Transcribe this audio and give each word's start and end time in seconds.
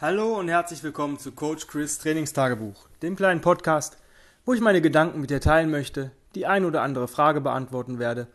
Hallo 0.00 0.38
und 0.38 0.48
herzlich 0.48 0.82
willkommen 0.82 1.18
zu 1.18 1.30
Coach 1.30 1.66
Chris 1.66 1.98
Trainingstagebuch, 1.98 2.88
dem 3.02 3.16
kleinen 3.16 3.42
Podcast, 3.42 3.98
wo 4.46 4.54
ich 4.54 4.62
meine 4.62 4.80
Gedanken 4.80 5.20
mit 5.20 5.28
dir 5.28 5.42
teilen 5.42 5.70
möchte, 5.70 6.10
die 6.34 6.46
ein 6.46 6.64
oder 6.64 6.80
andere 6.80 7.06
Frage 7.06 7.42
beantworten 7.42 7.98
werde 7.98 8.26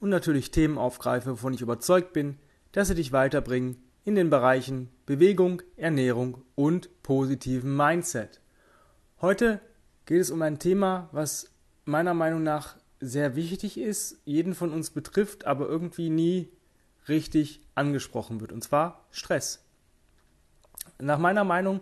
und 0.00 0.08
natürlich 0.08 0.50
Themen 0.50 0.78
aufgreife, 0.78 1.30
wovon 1.30 1.54
ich 1.54 1.60
überzeugt 1.60 2.12
bin, 2.12 2.40
dass 2.72 2.88
sie 2.88 2.96
dich 2.96 3.12
weiterbringen 3.12 3.80
in 4.04 4.16
den 4.16 4.30
Bereichen 4.30 4.88
Bewegung, 5.06 5.62
Ernährung 5.76 6.42
und 6.56 6.90
positiven 7.04 7.76
Mindset. 7.76 8.40
Heute 9.20 9.60
geht 10.06 10.22
es 10.22 10.32
um 10.32 10.42
ein 10.42 10.58
Thema, 10.58 11.08
was 11.12 11.52
meiner 11.84 12.14
Meinung 12.14 12.42
nach 12.42 12.74
sehr 12.98 13.36
wichtig 13.36 13.78
ist, 13.78 14.20
jeden 14.24 14.56
von 14.56 14.72
uns 14.72 14.90
betrifft, 14.90 15.44
aber 15.44 15.68
irgendwie 15.68 16.10
nie 16.10 16.50
richtig 17.06 17.60
angesprochen 17.76 18.40
wird, 18.40 18.50
und 18.50 18.64
zwar 18.64 19.06
Stress. 19.12 19.64
Nach 21.02 21.18
meiner 21.18 21.42
Meinung 21.42 21.80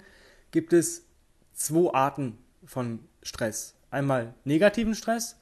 gibt 0.51 0.73
es 0.73 1.05
zwei 1.53 1.93
Arten 1.93 2.39
von 2.65 3.01
Stress. 3.23 3.75
Einmal 3.91 4.35
negativen 4.45 4.95
Stress 4.95 5.37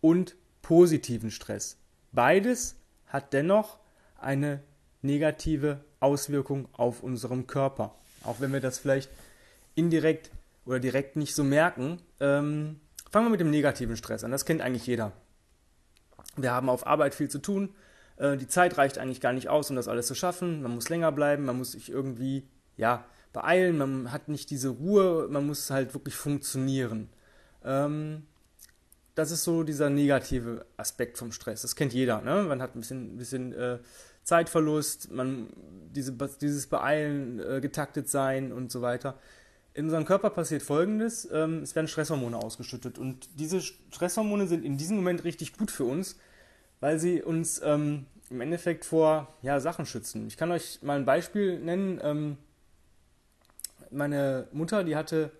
und 0.00 0.34
positiven 0.62 1.30
Stress. 1.30 1.76
Beides 2.12 2.74
hat 3.06 3.32
dennoch 3.32 3.78
eine 4.18 4.62
negative 5.02 5.84
Auswirkung 6.00 6.68
auf 6.72 7.02
unserem 7.02 7.46
Körper. 7.46 7.94
Auch 8.24 8.40
wenn 8.40 8.52
wir 8.52 8.60
das 8.60 8.78
vielleicht 8.78 9.10
indirekt 9.76 10.30
oder 10.66 10.80
direkt 10.80 11.14
nicht 11.14 11.34
so 11.34 11.44
merken. 11.44 12.02
Ähm, 12.18 12.80
fangen 13.10 13.26
wir 13.26 13.30
mit 13.30 13.40
dem 13.40 13.50
negativen 13.50 13.96
Stress 13.96 14.24
an. 14.24 14.32
Das 14.32 14.44
kennt 14.44 14.60
eigentlich 14.60 14.86
jeder. 14.86 15.12
Wir 16.36 16.52
haben 16.52 16.68
auf 16.68 16.86
Arbeit 16.86 17.14
viel 17.14 17.28
zu 17.28 17.38
tun. 17.38 17.74
Äh, 18.16 18.36
die 18.36 18.48
Zeit 18.48 18.76
reicht 18.76 18.98
eigentlich 18.98 19.20
gar 19.20 19.32
nicht 19.32 19.48
aus, 19.48 19.70
um 19.70 19.76
das 19.76 19.88
alles 19.88 20.08
zu 20.08 20.16
schaffen. 20.16 20.62
Man 20.62 20.74
muss 20.74 20.88
länger 20.88 21.12
bleiben, 21.12 21.44
man 21.44 21.58
muss 21.58 21.72
sich 21.72 21.90
irgendwie 21.90 22.48
ja, 22.76 23.04
beeilen, 23.32 23.78
man 23.78 24.12
hat 24.12 24.28
nicht 24.28 24.50
diese 24.50 24.70
Ruhe, 24.70 25.28
man 25.30 25.46
muss 25.46 25.70
halt 25.70 25.94
wirklich 25.94 26.14
funktionieren. 26.14 27.08
Ähm, 27.64 28.24
das 29.14 29.30
ist 29.30 29.44
so 29.44 29.62
dieser 29.62 29.90
negative 29.90 30.66
Aspekt 30.76 31.18
vom 31.18 31.32
Stress. 31.32 31.62
Das 31.62 31.76
kennt 31.76 31.92
jeder. 31.92 32.22
Ne? 32.22 32.44
Man 32.44 32.62
hat 32.62 32.74
ein 32.74 32.80
bisschen, 32.80 33.16
bisschen 33.16 33.52
äh, 33.52 33.78
Zeitverlust, 34.24 35.10
man, 35.10 35.48
diese, 35.94 36.12
dieses 36.40 36.66
Beeilen, 36.66 37.40
äh, 37.40 37.60
getaktet 37.60 38.08
sein 38.08 38.52
und 38.52 38.70
so 38.70 38.82
weiter. 38.82 39.18
In 39.74 39.84
unserem 39.84 40.04
Körper 40.04 40.30
passiert 40.30 40.62
folgendes: 40.62 41.28
ähm, 41.30 41.62
Es 41.62 41.74
werden 41.74 41.86
Stresshormone 41.86 42.36
ausgeschüttet. 42.36 42.98
Und 42.98 43.28
diese 43.38 43.60
Stresshormone 43.60 44.46
sind 44.46 44.64
in 44.64 44.76
diesem 44.76 44.96
Moment 44.96 45.24
richtig 45.24 45.56
gut 45.56 45.70
für 45.70 45.84
uns, 45.84 46.16
weil 46.80 46.98
sie 46.98 47.22
uns 47.22 47.60
ähm, 47.62 48.06
im 48.30 48.40
Endeffekt 48.40 48.84
vor 48.84 49.34
ja, 49.42 49.60
Sachen 49.60 49.86
schützen. 49.86 50.26
Ich 50.26 50.36
kann 50.36 50.50
euch 50.50 50.82
mal 50.82 50.96
ein 50.96 51.04
Beispiel 51.04 51.58
nennen. 51.58 52.00
Ähm, 52.02 52.36
meine 53.90 54.48
Mutter, 54.52 54.84
die 54.84 54.96
hatte 54.96 55.30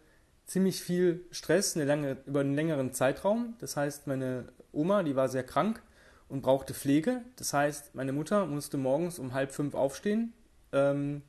ziemlich 0.47 0.83
viel 0.83 1.25
Stress 1.31 1.77
eine 1.77 1.85
lange, 1.85 2.17
über 2.27 2.41
einen 2.41 2.55
längeren 2.55 2.93
Zeitraum. 2.93 3.55
Das 3.61 3.77
heißt, 3.77 4.07
meine 4.07 4.49
Oma, 4.73 5.03
die 5.03 5.17
war 5.17 5.29
sehr 5.29 5.45
krank 5.45 5.83
und 6.29 6.43
brauchte 6.43 6.75
Pflege. 6.75 7.23
Das 7.37 7.53
heißt, 7.53 7.95
meine 7.95 8.13
Mutter 8.13 8.47
musste 8.47 8.77
morgens 8.77 9.19
um 9.19 9.33
halb 9.33 9.53
fünf 9.53 9.75
aufstehen, 9.75 10.33
ähm, 10.73 11.23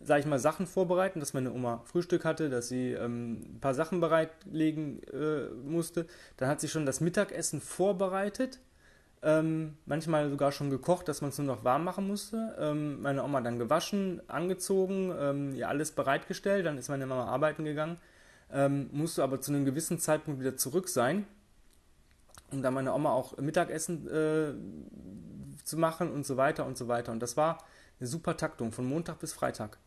sage 0.00 0.20
ich 0.20 0.26
mal, 0.26 0.38
Sachen 0.38 0.66
vorbereiten, 0.66 1.20
dass 1.20 1.34
meine 1.34 1.52
Oma 1.52 1.82
Frühstück 1.86 2.24
hatte, 2.24 2.50
dass 2.50 2.68
sie 2.68 2.92
ähm, 2.92 3.54
ein 3.54 3.60
paar 3.60 3.74
Sachen 3.74 4.00
bereitlegen 4.00 5.02
äh, 5.04 5.48
musste. 5.64 6.06
Dann 6.36 6.48
hat 6.48 6.60
sie 6.60 6.68
schon 6.68 6.86
das 6.86 7.00
Mittagessen 7.00 7.60
vorbereitet 7.60 8.60
ähm, 9.24 9.78
manchmal 9.86 10.28
sogar 10.28 10.52
schon 10.52 10.68
gekocht, 10.68 11.08
dass 11.08 11.22
man 11.22 11.30
es 11.30 11.38
nur 11.38 11.46
noch 11.46 11.64
warm 11.64 11.84
machen 11.84 12.06
musste. 12.06 12.54
Ähm, 12.58 13.00
meine 13.00 13.24
Oma 13.24 13.40
dann 13.40 13.58
gewaschen, 13.58 14.20
angezogen, 14.28 15.12
ähm, 15.18 15.54
ihr 15.54 15.68
alles 15.68 15.92
bereitgestellt. 15.92 16.66
Dann 16.66 16.76
ist 16.76 16.88
meine 16.90 17.06
Mama 17.06 17.24
arbeiten 17.24 17.64
gegangen, 17.64 17.98
ähm, 18.52 18.90
musste 18.92 19.22
aber 19.22 19.40
zu 19.40 19.52
einem 19.52 19.64
gewissen 19.64 19.98
Zeitpunkt 19.98 20.40
wieder 20.40 20.56
zurück 20.56 20.88
sein, 20.88 21.26
um 22.52 22.62
dann 22.62 22.74
meine 22.74 22.92
Oma 22.92 23.12
auch 23.12 23.38
Mittagessen 23.38 24.06
äh, 24.08 24.52
zu 25.64 25.78
machen 25.78 26.12
und 26.12 26.26
so 26.26 26.36
weiter 26.36 26.66
und 26.66 26.76
so 26.76 26.86
weiter. 26.88 27.10
Und 27.10 27.20
das 27.20 27.36
war 27.38 27.64
eine 27.98 28.06
super 28.06 28.36
Taktung 28.36 28.72
von 28.72 28.84
Montag 28.84 29.20
bis 29.20 29.32
Freitag. 29.32 29.78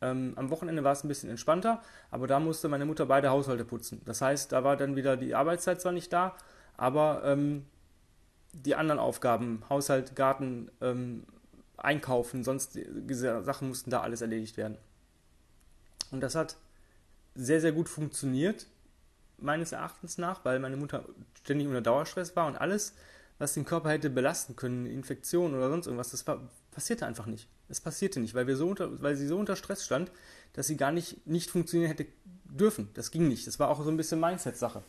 Ähm, 0.00 0.32
am 0.34 0.50
Wochenende 0.50 0.82
war 0.82 0.92
es 0.92 1.04
ein 1.04 1.08
bisschen 1.08 1.30
entspannter, 1.30 1.80
aber 2.10 2.26
da 2.26 2.40
musste 2.40 2.68
meine 2.68 2.86
Mutter 2.86 3.06
beide 3.06 3.30
Haushalte 3.30 3.64
putzen. 3.64 4.02
Das 4.04 4.20
heißt, 4.20 4.50
da 4.50 4.64
war 4.64 4.76
dann 4.76 4.96
wieder 4.96 5.16
die 5.16 5.34
Arbeitszeit 5.34 5.80
zwar 5.80 5.92
nicht 5.92 6.12
da, 6.12 6.34
aber 6.76 7.22
ähm, 7.24 7.66
die 8.52 8.74
anderen 8.74 8.98
Aufgaben, 9.00 9.62
Haushalt, 9.68 10.16
Garten, 10.16 10.70
ähm, 10.80 11.24
Einkaufen, 11.76 12.44
sonst 12.44 12.72
diese 12.74 13.42
Sachen 13.42 13.68
mussten 13.68 13.90
da 13.90 14.00
alles 14.02 14.20
erledigt 14.20 14.56
werden. 14.56 14.76
Und 16.10 16.20
das 16.20 16.34
hat 16.34 16.56
sehr, 17.34 17.60
sehr 17.60 17.72
gut 17.72 17.88
funktioniert, 17.88 18.66
meines 19.38 19.72
Erachtens 19.72 20.18
nach, 20.18 20.44
weil 20.44 20.58
meine 20.58 20.76
Mutter 20.76 21.04
ständig 21.42 21.66
unter 21.66 21.80
Dauerstress 21.80 22.36
war 22.36 22.46
und 22.46 22.56
alles, 22.56 22.94
was 23.38 23.54
den 23.54 23.64
Körper 23.64 23.90
hätte 23.90 24.10
belasten 24.10 24.56
können, 24.56 24.86
Infektionen 24.86 25.54
oder 25.54 25.70
sonst 25.70 25.86
irgendwas, 25.86 26.10
das 26.10 26.26
war, 26.26 26.40
passierte 26.72 27.06
einfach 27.06 27.26
nicht. 27.26 27.48
Es 27.68 27.80
passierte 27.80 28.20
nicht, 28.20 28.34
weil, 28.34 28.46
wir 28.46 28.56
so 28.56 28.68
unter, 28.68 29.00
weil 29.00 29.16
sie 29.16 29.26
so 29.26 29.38
unter 29.38 29.56
Stress 29.56 29.84
stand, 29.84 30.10
dass 30.52 30.66
sie 30.66 30.76
gar 30.76 30.92
nicht, 30.92 31.26
nicht 31.26 31.50
funktionieren 31.50 31.88
hätte 31.88 32.06
dürfen. 32.44 32.90
Das 32.94 33.10
ging 33.10 33.28
nicht. 33.28 33.46
Das 33.46 33.58
war 33.58 33.68
auch 33.68 33.82
so 33.82 33.90
ein 33.90 33.96
bisschen 33.96 34.20
Mindset-Sache. 34.20 34.82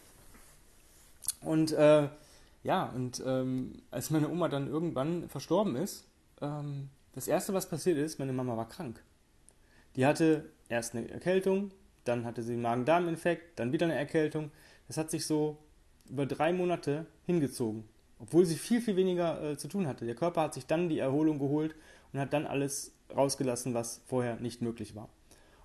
Und 1.42 1.72
äh, 1.72 2.10
ja, 2.64 2.86
und 2.86 3.22
ähm, 3.26 3.74
als 3.90 4.10
meine 4.10 4.30
Oma 4.30 4.50
dann 4.50 4.68
irgendwann 4.68 5.28
verstorben 5.30 5.76
ist, 5.76 6.08
ähm, 6.42 6.90
das 7.14 7.28
erste, 7.28 7.54
was 7.54 7.68
passiert 7.68 7.98
ist, 7.98 8.20
meine 8.20 8.34
Mama 8.34 8.56
war 8.56 8.70
krank. 8.70 9.04
Die 9.96 10.06
hatte 10.06 10.50
erst 10.70 10.96
eine 10.96 11.10
Erkältung, 11.10 11.72
dann 12.04 12.26
hatte 12.26 12.44
sie 12.44 12.54
einen 12.54 12.62
Magen-Darm-Infekt, 12.62 13.60
dann 13.60 13.72
wieder 13.72 13.86
eine 13.86 13.96
Erkältung. 13.96 14.52
Das 14.88 14.98
hat 14.98 15.12
sich 15.12 15.26
so 15.26 15.58
über 16.10 16.26
drei 16.26 16.54
Monate 16.54 17.06
hingezogen, 17.26 17.84
obwohl 18.20 18.46
sie 18.46 18.56
viel, 18.56 18.82
viel 18.82 18.96
weniger 18.96 19.52
äh, 19.52 19.58
zu 19.58 19.68
tun 19.68 19.88
hatte. 19.88 20.06
Der 20.06 20.16
Körper 20.16 20.42
hat 20.42 20.54
sich 20.54 20.66
dann 20.66 20.90
die 20.90 21.00
Erholung 21.00 21.40
geholt 21.40 21.76
und 22.14 22.20
hat 22.20 22.34
dann 22.34 22.46
alles 22.46 22.94
rausgelassen, 23.16 23.74
was 23.74 24.02
vorher 24.08 24.38
nicht 24.38 24.62
möglich 24.62 24.96
war. 24.96 25.10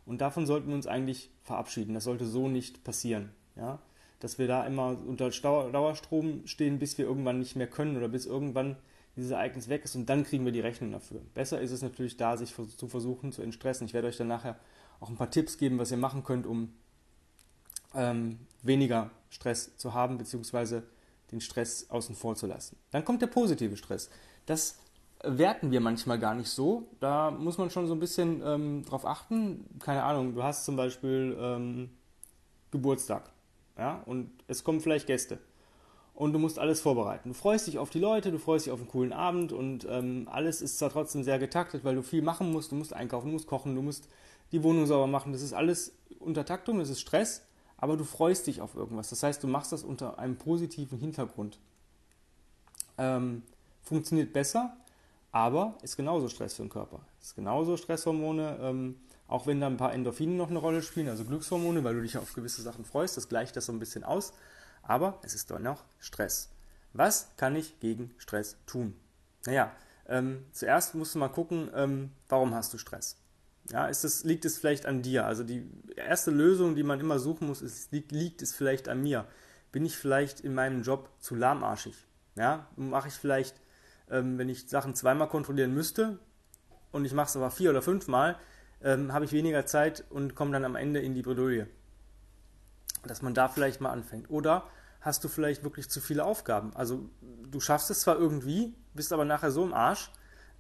Und 0.05 0.21
davon 0.21 0.47
sollten 0.47 0.69
wir 0.69 0.75
uns 0.75 0.87
eigentlich 0.87 1.31
verabschieden. 1.43 1.95
Das 1.95 2.05
sollte 2.05 2.27
so 2.27 2.49
nicht 2.49 2.85
passieren. 2.85 3.31
Ja? 3.57 3.81
Dass 4.21 4.39
wir 4.39 4.49
da 4.49 4.65
immer 4.67 4.97
unter 5.07 5.31
Dauerstrom 5.31 6.47
stehen, 6.47 6.79
bis 6.79 6.97
wir 6.99 7.05
irgendwann 7.05 7.39
nicht 7.39 7.57
mehr 7.57 7.67
können 7.67 7.97
oder 7.97 8.09
bis 8.09 8.27
irgendwann 8.27 8.77
dieses 9.17 9.31
Ereignis 9.31 9.69
weg 9.69 9.85
ist 9.85 9.97
und 9.97 10.07
dann 10.07 10.25
kriegen 10.25 10.45
wir 10.45 10.53
die 10.53 10.61
Rechnung 10.61 10.93
dafür. 10.93 11.21
Besser 11.35 11.61
ist 11.61 11.71
es 11.71 11.83
natürlich 11.83 12.17
da, 12.17 12.37
sich 12.37 12.55
zu 12.55 12.89
versuchen 12.89 13.33
zu 13.33 13.43
entstressen. 13.43 13.87
Ich 13.87 13.95
werde 13.95 14.09
euch 14.09 14.17
dann 14.17 14.29
nachher 14.29 14.57
auch 15.01 15.09
ein 15.09 15.17
paar 15.17 15.31
Tipps 15.31 15.59
geben, 15.59 15.79
was 15.79 15.91
ihr 15.91 15.97
machen 15.97 16.23
könnt, 16.23 16.47
um 16.47 16.73
ähm, 17.95 18.39
weniger 18.63 19.11
Stress 19.31 19.77
zu 19.77 19.95
haben, 19.95 20.19
beziehungsweise 20.19 20.83
den 21.33 21.41
Stress 21.41 21.89
außen 21.91 22.15
vor 22.15 22.37
zu 22.37 22.47
lassen. 22.47 22.77
Dann 22.91 23.05
kommt 23.05 23.23
der 23.23 23.27
positive 23.27 23.77
Stress. 23.77 24.11
Das 24.45 24.79
werten 25.23 25.71
wir 25.71 25.81
manchmal 25.81 26.19
gar 26.19 26.35
nicht 26.35 26.51
so. 26.51 26.89
Da 27.01 27.31
muss 27.31 27.59
man 27.59 27.71
schon 27.71 27.87
so 27.87 27.95
ein 27.95 28.01
bisschen 28.01 28.43
ähm, 28.45 28.85
drauf 28.85 29.07
achten. 29.07 29.65
Keine 29.81 30.03
Ahnung, 30.03 30.35
du 30.35 30.43
hast 30.43 30.65
zum 30.65 30.77
Beispiel 30.77 31.37
ähm, 31.41 31.91
Geburtstag 32.71 33.33
ja, 33.79 34.03
und 34.07 34.31
es 34.49 34.65
kommen 34.65 34.81
vielleicht 34.81 35.07
Gäste. 35.07 35.39
Und 36.15 36.33
du 36.33 36.39
musst 36.39 36.59
alles 36.59 36.81
vorbereiten. 36.81 37.29
Du 37.29 37.35
freust 37.35 37.67
dich 37.67 37.79
auf 37.79 37.91
die 37.91 37.99
Leute, 37.99 38.33
du 38.33 38.39
freust 38.39 38.65
dich 38.65 38.73
auf 38.73 38.81
einen 38.81 38.89
coolen 38.89 39.13
Abend 39.13 39.53
und 39.53 39.87
ähm, 39.91 40.29
alles 40.33 40.63
ist 40.63 40.79
zwar 40.79 40.91
trotzdem 40.91 41.23
sehr 41.23 41.39
getaktet, 41.39 41.85
weil 41.85 41.95
du 41.95 42.03
viel 42.03 42.23
machen 42.23 42.51
musst. 42.53 42.73
Du 42.73 42.77
musst 42.77 42.95
einkaufen, 42.95 43.27
du 43.27 43.33
musst 43.33 43.47
kochen, 43.47 43.75
du 43.75 43.83
musst 43.83 44.09
die 44.51 44.63
Wohnung 44.63 44.87
sauber 44.87 45.07
machen. 45.07 45.33
Das 45.33 45.43
ist 45.43 45.53
alles 45.53 45.95
unter 46.19 46.47
Taktung, 46.47 46.79
das 46.79 46.89
ist 46.89 47.01
Stress, 47.01 47.43
aber 47.77 47.99
du 47.99 48.05
freust 48.05 48.47
dich 48.47 48.63
auf 48.63 48.75
irgendwas. 48.75 49.11
Das 49.11 49.23
heißt, 49.23 49.43
du 49.43 49.47
machst 49.47 49.73
das 49.73 49.83
unter 49.83 50.19
einem 50.19 50.37
positiven 50.37 50.99
Hintergrund. 50.99 51.59
Ähm, 52.97 53.43
funktioniert 53.83 54.33
besser, 54.33 54.75
aber 55.33 55.75
ist 55.83 55.99
genauso 55.99 56.31
Stress 56.31 56.55
für 56.55 56.63
den 56.63 56.71
Körper. 56.71 57.01
Ist 57.21 57.35
genauso 57.35 57.77
Stresshormone. 57.77 58.59
Ähm, 58.63 58.97
auch 59.29 59.47
wenn 59.47 59.61
da 59.61 59.67
ein 59.67 59.77
paar 59.77 59.93
Endorphine 59.93 60.35
noch 60.35 60.51
eine 60.51 60.59
Rolle 60.59 60.83
spielen, 60.83 61.09
also 61.09 61.25
Glückshormone, 61.25 61.83
weil 61.85 61.95
du 61.95 62.03
dich 62.03 62.17
auf 62.17 62.33
gewisse 62.33 62.63
Sachen 62.63 62.85
freust, 62.85 63.17
das 63.17 63.29
gleicht 63.29 63.57
das 63.57 63.67
so 63.67 63.73
ein 63.73 63.79
bisschen 63.79 64.05
aus. 64.05 64.33
Aber 64.83 65.19
es 65.23 65.35
ist 65.35 65.51
doch 65.51 65.59
noch 65.59 65.85
Stress. 65.99 66.51
Was 66.93 67.29
kann 67.37 67.57
ich 67.57 67.81
gegen 67.81 68.15
Stress 68.19 68.57
tun? 68.67 68.95
Naja, 69.45 69.73
ähm, 70.09 70.45
zuerst 70.53 70.95
musst 70.95 71.15
du 71.15 71.19
mal 71.19 71.29
gucken, 71.29 71.71
ähm, 71.75 72.11
warum 72.29 72.55
hast 72.55 72.73
du 72.73 72.79
Stress? 72.79 73.17
Ja, 73.71 73.89
ist 73.89 74.05
es, 74.05 74.23
liegt 74.25 74.45
es 74.45 74.59
vielleicht 74.59 74.87
an 74.87 75.03
dir? 75.03 75.27
Also 75.27 75.43
die 75.43 75.69
erste 75.97 76.31
Lösung, 76.31 76.77
die 76.77 76.85
man 76.85 77.01
immer 77.01 77.19
suchen 77.19 77.49
muss, 77.49 77.63
ist, 77.63 77.91
liegt, 77.91 78.13
liegt 78.13 78.43
es 78.43 78.55
vielleicht 78.55 78.89
an 78.89 79.03
mir? 79.03 79.27
Bin 79.73 79.85
ich 79.85 79.97
vielleicht 79.97 80.41
in 80.41 80.55
meinem 80.55 80.83
Job 80.83 81.11
zu 81.19 81.35
lahmarschig? 81.35 81.97
Ja, 82.37 82.69
mache 82.77 83.09
ich 83.09 83.15
vielleicht, 83.15 83.61
ähm, 84.09 84.39
wenn 84.39 84.49
ich 84.49 84.69
Sachen 84.69 84.95
zweimal 84.95 85.29
kontrollieren 85.29 85.75
müsste 85.75 86.19
und 86.93 87.05
ich 87.05 87.13
mache 87.13 87.29
es 87.29 87.37
aber 87.37 87.51
vier 87.51 87.71
oder 87.71 87.83
fünfmal, 87.83 88.37
ähm, 88.83 89.13
habe 89.13 89.25
ich 89.25 89.33
weniger 89.33 89.67
Zeit 89.67 90.05
und 90.11 90.35
komme 90.35 90.53
dann 90.53 90.65
am 90.65 90.77
Ende 90.77 91.01
in 91.01 91.15
die 91.15 91.23
Bredouille. 91.23 91.67
Dass 93.05 93.23
man 93.23 93.35
da 93.35 93.49
vielleicht 93.49 93.81
mal 93.81 93.91
anfängt. 93.91 94.31
Oder 94.31 94.65
hast 95.01 95.23
du 95.25 95.29
vielleicht 95.29 95.63
wirklich 95.63 95.89
zu 95.89 96.01
viele 96.01 96.25
Aufgaben? 96.25 96.75
Also 96.75 97.09
du 97.51 97.61
schaffst 97.61 97.91
es 97.91 98.01
zwar 98.01 98.19
irgendwie, 98.19 98.75
bist 98.95 99.13
aber 99.13 99.25
nachher 99.25 99.51
so 99.51 99.65
im 99.65 99.73
Arsch, 99.73 100.11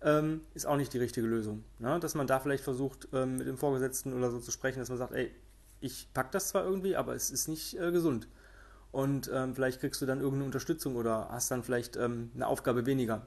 ähm, 0.02 0.42
ist 0.54 0.66
auch 0.66 0.76
nicht 0.76 0.92
die 0.92 0.98
richtige 0.98 1.26
Lösung. 1.26 1.64
Ne? 1.78 1.98
Dass 2.00 2.14
man 2.14 2.26
da 2.26 2.38
vielleicht 2.38 2.62
versucht, 2.62 3.08
ähm, 3.12 3.36
mit 3.36 3.46
dem 3.46 3.58
Vorgesetzten 3.58 4.12
oder 4.12 4.30
so 4.30 4.38
zu 4.38 4.50
sprechen, 4.50 4.78
dass 4.78 4.88
man 4.88 4.98
sagt, 4.98 5.12
ey, 5.12 5.34
ich 5.80 6.08
pack 6.14 6.30
das 6.32 6.48
zwar 6.48 6.64
irgendwie, 6.64 6.96
aber 6.96 7.14
es 7.14 7.30
ist 7.30 7.48
nicht 7.48 7.78
äh, 7.78 7.90
gesund. 7.90 8.28
Und 8.92 9.30
ähm, 9.32 9.54
vielleicht 9.54 9.80
kriegst 9.80 10.00
du 10.00 10.06
dann 10.06 10.20
irgendeine 10.20 10.44
Unterstützung 10.44 10.96
oder 10.96 11.28
hast 11.30 11.50
dann 11.50 11.62
vielleicht 11.62 11.96
ähm, 11.96 12.30
eine 12.34 12.46
Aufgabe 12.46 12.86
weniger. 12.86 13.26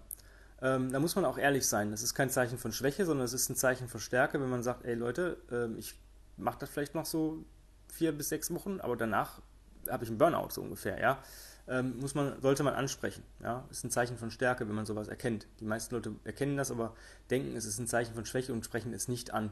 Ähm, 0.61 0.91
da 0.91 0.99
muss 0.99 1.15
man 1.15 1.25
auch 1.25 1.37
ehrlich 1.37 1.67
sein. 1.67 1.91
Das 1.91 2.03
ist 2.03 2.13
kein 2.13 2.29
Zeichen 2.29 2.57
von 2.57 2.73
Schwäche, 2.73 3.05
sondern 3.05 3.25
es 3.25 3.33
ist 3.33 3.49
ein 3.49 3.55
Zeichen 3.55 3.87
von 3.87 3.99
Stärke, 3.99 4.41
wenn 4.41 4.49
man 4.49 4.63
sagt, 4.63 4.85
ey 4.85 4.95
Leute, 4.95 5.37
ähm, 5.51 5.77
ich 5.77 5.95
mache 6.37 6.59
das 6.59 6.69
vielleicht 6.69 6.95
noch 6.95 7.05
so 7.05 7.45
vier 7.87 8.11
bis 8.11 8.29
sechs 8.29 8.53
Wochen, 8.53 8.79
aber 8.81 8.95
danach 8.95 9.41
habe 9.89 10.03
ich 10.03 10.09
einen 10.09 10.17
Burnout 10.17 10.49
so 10.51 10.61
ungefähr, 10.61 10.99
ja. 10.99 11.23
Ähm, 11.67 11.99
muss 11.99 12.15
man, 12.15 12.41
sollte 12.41 12.63
man 12.63 12.73
ansprechen. 12.73 13.23
Ja? 13.41 13.63
Ist 13.69 13.83
ein 13.83 13.91
Zeichen 13.91 14.17
von 14.17 14.31
Stärke, 14.31 14.67
wenn 14.67 14.75
man 14.75 14.87
sowas 14.87 15.07
erkennt. 15.07 15.45
Die 15.59 15.65
meisten 15.65 15.93
Leute 15.93 16.15
erkennen 16.23 16.57
das, 16.57 16.71
aber 16.71 16.95
denken, 17.29 17.55
es 17.55 17.65
ist 17.65 17.77
ein 17.77 17.85
Zeichen 17.85 18.15
von 18.15 18.25
Schwäche 18.25 18.53
und 18.53 18.65
sprechen 18.65 18.91
es 18.91 19.07
nicht 19.07 19.31
an. 19.31 19.51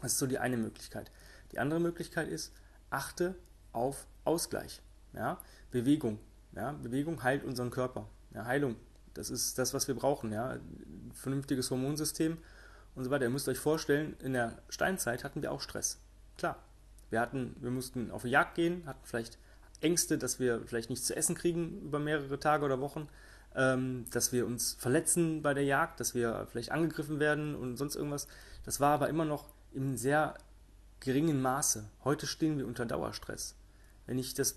Das 0.00 0.12
ist 0.12 0.18
so 0.18 0.26
die 0.26 0.38
eine 0.38 0.56
Möglichkeit. 0.56 1.10
Die 1.52 1.58
andere 1.58 1.80
Möglichkeit 1.80 2.28
ist, 2.28 2.52
achte 2.88 3.34
auf 3.72 4.06
Ausgleich. 4.24 4.80
Ja? 5.12 5.38
Bewegung. 5.70 6.18
Ja? 6.56 6.72
Bewegung 6.72 7.22
heilt 7.22 7.44
unseren 7.44 7.70
Körper. 7.70 8.08
Ja? 8.32 8.46
Heilung. 8.46 8.76
Das 9.14 9.30
ist 9.30 9.58
das, 9.58 9.74
was 9.74 9.88
wir 9.88 9.94
brauchen. 9.94 10.32
Ja? 10.32 10.50
Ein 10.50 11.12
vernünftiges 11.14 11.70
Hormonsystem 11.70 12.38
und 12.94 13.04
so 13.04 13.10
weiter. 13.10 13.24
Ihr 13.24 13.30
müsst 13.30 13.48
euch 13.48 13.58
vorstellen, 13.58 14.16
in 14.20 14.32
der 14.32 14.58
Steinzeit 14.68 15.24
hatten 15.24 15.42
wir 15.42 15.52
auch 15.52 15.60
Stress. 15.60 15.98
Klar. 16.36 16.56
Wir 17.10 17.20
hatten, 17.20 17.54
wir 17.60 17.70
mussten 17.70 18.10
auf 18.10 18.22
die 18.22 18.30
Jagd 18.30 18.56
gehen, 18.56 18.82
hatten 18.86 19.04
vielleicht 19.04 19.38
Ängste, 19.80 20.18
dass 20.18 20.40
wir 20.40 20.62
vielleicht 20.66 20.90
nichts 20.90 21.06
zu 21.06 21.14
essen 21.14 21.34
kriegen 21.34 21.80
über 21.82 21.98
mehrere 21.98 22.40
Tage 22.40 22.64
oder 22.64 22.80
Wochen, 22.80 23.08
ähm, 23.54 24.04
dass 24.10 24.32
wir 24.32 24.46
uns 24.46 24.74
verletzen 24.74 25.42
bei 25.42 25.54
der 25.54 25.64
Jagd, 25.64 26.00
dass 26.00 26.14
wir 26.14 26.46
vielleicht 26.50 26.72
angegriffen 26.72 27.20
werden 27.20 27.54
und 27.54 27.76
sonst 27.76 27.94
irgendwas. 27.94 28.26
Das 28.64 28.80
war 28.80 28.94
aber 28.94 29.08
immer 29.08 29.24
noch 29.24 29.48
im 29.72 29.96
sehr 29.96 30.34
geringen 31.00 31.40
Maße. 31.40 31.84
Heute 32.02 32.26
stehen 32.26 32.58
wir 32.58 32.66
unter 32.66 32.86
Dauerstress. 32.86 33.54
Wenn 34.06 34.18
ich 34.18 34.34
das 34.34 34.56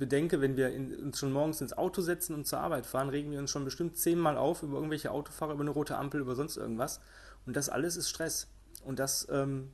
bedenke, 0.00 0.40
wenn 0.40 0.56
wir 0.56 0.70
in, 0.70 0.96
uns 0.96 1.18
schon 1.20 1.30
morgens 1.30 1.60
ins 1.60 1.72
Auto 1.72 2.02
setzen 2.02 2.34
und 2.34 2.46
zur 2.46 2.58
Arbeit 2.58 2.86
fahren, 2.86 3.10
regen 3.10 3.30
wir 3.30 3.38
uns 3.38 3.50
schon 3.50 3.64
bestimmt 3.64 3.96
zehnmal 3.96 4.36
auf 4.36 4.64
über 4.64 4.74
irgendwelche 4.74 5.12
Autofahrer, 5.12 5.52
über 5.52 5.60
eine 5.60 5.70
rote 5.70 5.96
Ampel, 5.96 6.20
über 6.20 6.34
sonst 6.34 6.56
irgendwas. 6.56 7.00
Und 7.46 7.54
das 7.54 7.68
alles 7.68 7.96
ist 7.96 8.08
Stress. 8.08 8.48
Und 8.84 8.98
das 8.98 9.28
ähm, 9.30 9.70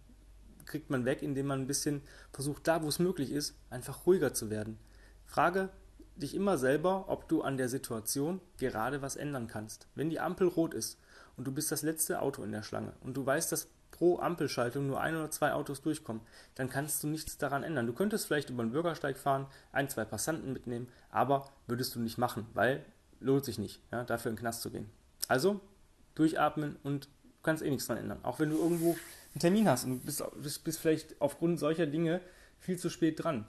kriegt 0.67 0.90
man 0.90 1.05
weg, 1.05 1.23
indem 1.23 1.46
man 1.46 1.61
ein 1.61 1.67
bisschen 1.67 2.02
versucht, 2.32 2.67
da 2.67 2.82
wo 2.82 2.88
es 2.88 2.99
möglich 2.99 3.31
ist, 3.31 3.56
einfach 3.70 4.05
ruhiger 4.05 4.34
zu 4.34 4.50
werden. 4.50 4.78
Frage 5.25 5.70
dich 6.17 6.34
immer 6.34 6.58
selber, 6.58 7.05
ob 7.08 7.28
du 7.28 7.43
an 7.43 7.56
der 7.56 7.69
Situation 7.69 8.40
gerade 8.58 9.02
was 9.02 9.17
ändern 9.17 9.46
kannst. 9.46 9.87
Wenn 9.94 10.11
die 10.11 10.20
Ampel 10.20 10.49
rot 10.49 10.75
ist 10.75 10.99
und 11.37 11.46
du 11.46 11.52
bist 11.52 11.70
das 11.70 11.82
letzte 11.82 12.20
Auto 12.20 12.43
in 12.43 12.52
der 12.52 12.62
Schlange 12.62 12.94
und 13.00 13.17
du 13.17 13.25
weißt, 13.25 13.52
dass 13.52 13.69
pro 13.90 14.18
Ampelschaltung 14.18 14.86
nur 14.86 15.00
ein 15.00 15.16
oder 15.16 15.30
zwei 15.30 15.52
Autos 15.52 15.82
durchkommen, 15.82 16.22
dann 16.54 16.68
kannst 16.68 17.02
du 17.02 17.06
nichts 17.06 17.38
daran 17.38 17.62
ändern. 17.62 17.86
Du 17.86 17.92
könntest 17.92 18.26
vielleicht 18.26 18.50
über 18.50 18.62
den 18.62 18.72
Bürgersteig 18.72 19.16
fahren, 19.16 19.46
ein, 19.72 19.88
zwei 19.88 20.04
Passanten 20.04 20.52
mitnehmen, 20.52 20.88
aber 21.10 21.50
würdest 21.66 21.94
du 21.94 22.00
nicht 22.00 22.18
machen, 22.18 22.46
weil 22.54 22.84
lohnt 23.20 23.44
sich 23.44 23.58
nicht, 23.58 23.80
ja, 23.92 24.04
dafür 24.04 24.30
in 24.30 24.36
den 24.36 24.40
Knast 24.40 24.62
zu 24.62 24.70
gehen. 24.70 24.90
Also 25.28 25.60
durchatmen 26.14 26.76
und 26.82 27.06
du 27.06 27.42
kannst 27.42 27.62
eh 27.62 27.70
nichts 27.70 27.86
daran 27.86 28.02
ändern. 28.02 28.18
Auch 28.22 28.38
wenn 28.38 28.50
du 28.50 28.56
irgendwo 28.56 28.96
einen 29.34 29.40
Termin 29.40 29.68
hast 29.68 29.84
und 29.84 30.04
bist, 30.04 30.22
bist, 30.64 30.78
vielleicht 30.78 31.20
aufgrund 31.20 31.58
solcher 31.58 31.86
Dinge 31.86 32.20
viel 32.58 32.78
zu 32.78 32.90
spät 32.90 33.22
dran. 33.22 33.46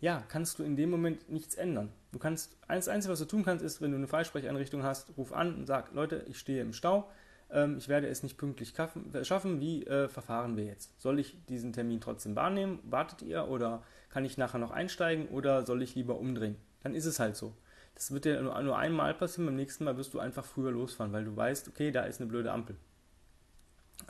Ja, 0.00 0.22
kannst 0.28 0.58
du 0.58 0.62
in 0.62 0.76
dem 0.76 0.90
Moment 0.90 1.30
nichts 1.30 1.54
ändern. 1.54 1.90
Du 2.12 2.18
kannst, 2.18 2.56
das 2.68 2.88
Einzige, 2.88 3.12
was 3.12 3.18
du 3.18 3.24
tun 3.24 3.44
kannst, 3.44 3.64
ist, 3.64 3.80
wenn 3.80 3.92
du 3.92 3.96
eine 3.96 4.08
Freisprecheinrichtung 4.08 4.82
hast, 4.82 5.16
ruf 5.16 5.32
an 5.32 5.54
und 5.54 5.66
sag, 5.66 5.92
Leute, 5.92 6.24
ich 6.28 6.38
stehe 6.38 6.60
im 6.60 6.74
Stau, 6.74 7.10
ähm, 7.50 7.76
ich 7.78 7.88
werde 7.88 8.08
es 8.08 8.22
nicht 8.22 8.38
pünktlich 8.38 8.74
schaffen, 8.74 9.60
wie 9.60 9.86
äh, 9.86 10.08
verfahren 10.08 10.56
wir 10.56 10.64
jetzt? 10.64 11.00
Soll 11.00 11.18
ich 11.18 11.36
diesen 11.46 11.72
Termin 11.72 12.00
trotzdem 12.00 12.34
wahrnehmen? 12.36 12.80
Wartet 12.84 13.22
ihr 13.22 13.48
oder 13.48 13.82
kann 14.10 14.24
ich 14.24 14.38
nachher 14.38 14.58
noch 14.58 14.70
einsteigen 14.70 15.28
oder 15.28 15.64
soll 15.64 15.82
ich 15.82 15.94
lieber 15.94 16.18
umdrehen? 16.18 16.56
Dann 16.82 16.94
ist 16.94 17.06
es 17.06 17.20
halt 17.20 17.36
so. 17.36 17.54
Das 17.94 18.10
wird 18.10 18.26
dir 18.26 18.40
nur, 18.42 18.60
nur 18.62 18.76
einmal 18.76 19.14
passieren, 19.14 19.46
beim 19.46 19.56
nächsten 19.56 19.84
Mal 19.84 19.96
wirst 19.96 20.12
du 20.12 20.18
einfach 20.18 20.44
früher 20.44 20.70
losfahren, 20.70 21.12
weil 21.12 21.24
du 21.24 21.34
weißt, 21.34 21.68
okay, 21.68 21.90
da 21.90 22.02
ist 22.02 22.20
eine 22.20 22.28
blöde 22.28 22.52
Ampel. 22.52 22.76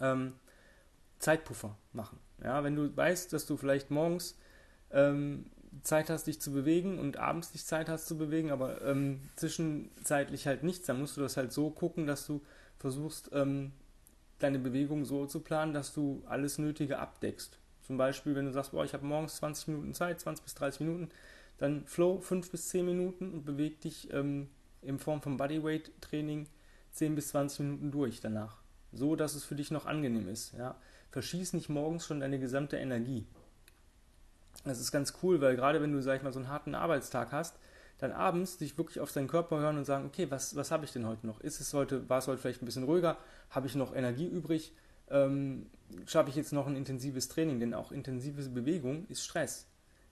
Ähm, 0.00 0.32
Zeitpuffer 1.18 1.76
machen. 1.92 2.18
Ja, 2.42 2.64
wenn 2.64 2.76
du 2.76 2.94
weißt, 2.94 3.32
dass 3.32 3.46
du 3.46 3.56
vielleicht 3.56 3.90
morgens 3.90 4.36
ähm, 4.90 5.46
Zeit 5.82 6.10
hast, 6.10 6.26
dich 6.26 6.40
zu 6.40 6.52
bewegen 6.52 6.98
und 6.98 7.16
abends 7.16 7.52
nicht 7.52 7.66
Zeit 7.66 7.88
hast 7.88 8.06
zu 8.06 8.18
bewegen, 8.18 8.50
aber 8.50 8.82
ähm, 8.82 9.20
zwischenzeitlich 9.36 10.46
halt 10.46 10.62
nichts, 10.62 10.86
dann 10.86 10.98
musst 10.98 11.16
du 11.16 11.20
das 11.20 11.36
halt 11.36 11.52
so 11.52 11.70
gucken, 11.70 12.06
dass 12.06 12.26
du 12.26 12.42
versuchst, 12.78 13.30
ähm, 13.32 13.72
deine 14.38 14.58
Bewegung 14.58 15.04
so 15.04 15.26
zu 15.26 15.40
planen, 15.40 15.72
dass 15.72 15.92
du 15.92 16.22
alles 16.26 16.58
Nötige 16.58 16.98
abdeckst. 16.98 17.58
Zum 17.82 17.96
Beispiel, 17.96 18.34
wenn 18.34 18.46
du 18.46 18.52
sagst, 18.52 18.72
boah, 18.72 18.84
ich 18.84 18.94
habe 18.94 19.06
morgens 19.06 19.36
20 19.36 19.68
Minuten 19.68 19.94
Zeit, 19.94 20.20
20 20.20 20.44
bis 20.44 20.54
30 20.54 20.80
Minuten, 20.80 21.08
dann 21.58 21.86
Flow 21.86 22.20
5 22.20 22.50
bis 22.50 22.68
10 22.68 22.84
Minuten 22.84 23.32
und 23.32 23.44
beweg 23.44 23.80
dich 23.80 24.12
ähm, 24.12 24.48
in 24.82 24.98
Form 24.98 25.22
von 25.22 25.36
Bodyweight 25.36 25.90
Training 26.00 26.48
10 26.92 27.14
bis 27.14 27.28
20 27.28 27.60
Minuten 27.60 27.90
durch 27.90 28.20
danach. 28.20 28.58
So, 28.92 29.16
dass 29.16 29.34
es 29.34 29.44
für 29.44 29.54
dich 29.54 29.70
noch 29.70 29.86
angenehm 29.86 30.28
ist. 30.28 30.52
Ja 30.54 30.76
verschieß 31.16 31.54
nicht 31.54 31.70
morgens 31.70 32.04
schon 32.04 32.20
deine 32.20 32.38
gesamte 32.38 32.76
Energie. 32.76 33.26
Das 34.64 34.80
ist 34.80 34.92
ganz 34.92 35.14
cool, 35.22 35.40
weil 35.40 35.56
gerade 35.56 35.80
wenn 35.80 35.90
du, 35.90 36.02
sag 36.02 36.18
ich 36.18 36.22
mal, 36.22 36.32
so 36.32 36.40
einen 36.40 36.50
harten 36.50 36.74
Arbeitstag 36.74 37.32
hast, 37.32 37.56
dann 37.98 38.12
abends 38.12 38.58
dich 38.58 38.76
wirklich 38.76 39.00
auf 39.00 39.12
deinen 39.12 39.28
Körper 39.28 39.58
hören 39.58 39.78
und 39.78 39.84
sagen, 39.84 40.06
okay, 40.06 40.30
was, 40.30 40.54
was 40.56 40.70
habe 40.70 40.84
ich 40.84 40.92
denn 40.92 41.06
heute 41.06 41.26
noch? 41.26 41.40
Ist 41.40 41.60
es 41.60 41.72
heute, 41.72 42.08
war 42.08 42.18
es 42.18 42.28
heute 42.28 42.38
vielleicht 42.38 42.62
ein 42.62 42.66
bisschen 42.66 42.84
ruhiger? 42.84 43.16
Habe 43.50 43.66
ich 43.66 43.74
noch 43.74 43.94
Energie 43.94 44.26
übrig? 44.26 44.74
Ähm, 45.08 45.66
schaffe 46.06 46.30
ich 46.30 46.36
jetzt 46.36 46.52
noch 46.52 46.66
ein 46.66 46.76
intensives 46.76 47.28
Training? 47.28 47.60
Denn 47.60 47.74
auch 47.74 47.92
intensive 47.92 48.48
Bewegung 48.50 49.06
ist 49.08 49.24
Stress. 49.24 49.66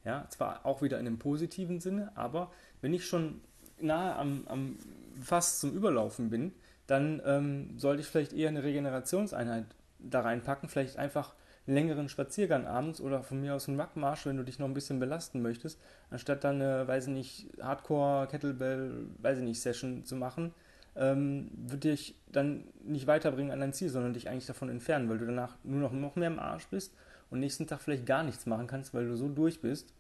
Ja, 0.05 0.27
zwar 0.29 0.65
auch 0.67 0.83
wieder 0.83 0.99
in 0.99 1.07
einem 1.07 1.19
positiven 1.19 1.81
Sinne, 1.81 2.13
aber 2.15 2.53
wenn 2.83 2.93
ich 2.93 3.07
schon 3.07 3.41
nahe 3.81 4.15
am, 4.17 4.45
am 4.47 4.79
fast 5.23 5.61
zum 5.61 5.73
Überlaufen 5.73 6.29
bin, 6.29 6.53
dann 6.87 7.23
ähm, 7.25 7.79
sollte 7.79 8.03
ich 8.03 8.07
vielleicht 8.07 8.35
eher 8.35 8.51
eine 8.51 8.63
Regenerationseinheit 8.63 9.65
da 9.99 10.21
reinpacken. 10.21 10.69
Vielleicht 10.69 10.99
einfach 10.99 11.35
längeren 11.67 12.09
Spaziergang 12.09 12.67
abends 12.67 13.01
oder 13.01 13.23
von 13.23 13.41
mir 13.41 13.55
aus 13.55 13.69
einen 13.69 13.79
Wackmarsch, 13.79 14.27
wenn 14.27 14.37
du 14.37 14.45
dich 14.45 14.59
noch 14.59 14.69
ein 14.69 14.75
bisschen 14.75 15.01
belasten 15.01 15.41
möchtest, 15.41 15.81
anstatt 16.11 16.45
dann 16.45 16.61
eine, 16.61 16.87
weiß 16.87 17.07
ich 17.07 17.13
nicht, 17.13 17.49
Hardcore, 17.61 18.27
Kettlebell, 18.29 19.07
weiß 19.19 19.39
ich 19.39 19.45
nicht, 19.45 19.61
Session 19.61 20.05
zu 20.05 20.17
machen, 20.17 20.53
ähm, 20.97 21.51
wird 21.55 21.85
dich 21.85 22.17
dann 22.31 22.65
nicht 22.85 23.07
weiterbringen 23.07 23.53
an 23.53 23.61
dein 23.61 23.73
Ziel, 23.73 23.89
sondern 23.89 24.15
dich 24.15 24.29
eigentlich 24.29 24.47
davon 24.47 24.69
entfernen, 24.69 25.09
weil 25.09 25.19
du 25.19 25.27
danach 25.27 25.57
nur 25.65 25.81
noch, 25.81 25.93
noch 25.93 26.17
mehr 26.17 26.29
im 26.29 26.39
Arsch 26.39 26.69
bist 26.69 26.95
und 27.31 27.41
nächsten 27.41 27.67
Tag 27.67 27.81
vielleicht 27.81 28.07
gar 28.07 28.23
nichts 28.23 28.47
machen 28.47 28.67
kannst, 28.67 28.93
weil 28.95 29.09
du 29.09 29.17
so 29.17 29.29
durch 29.29 29.61
bist. 29.61 29.93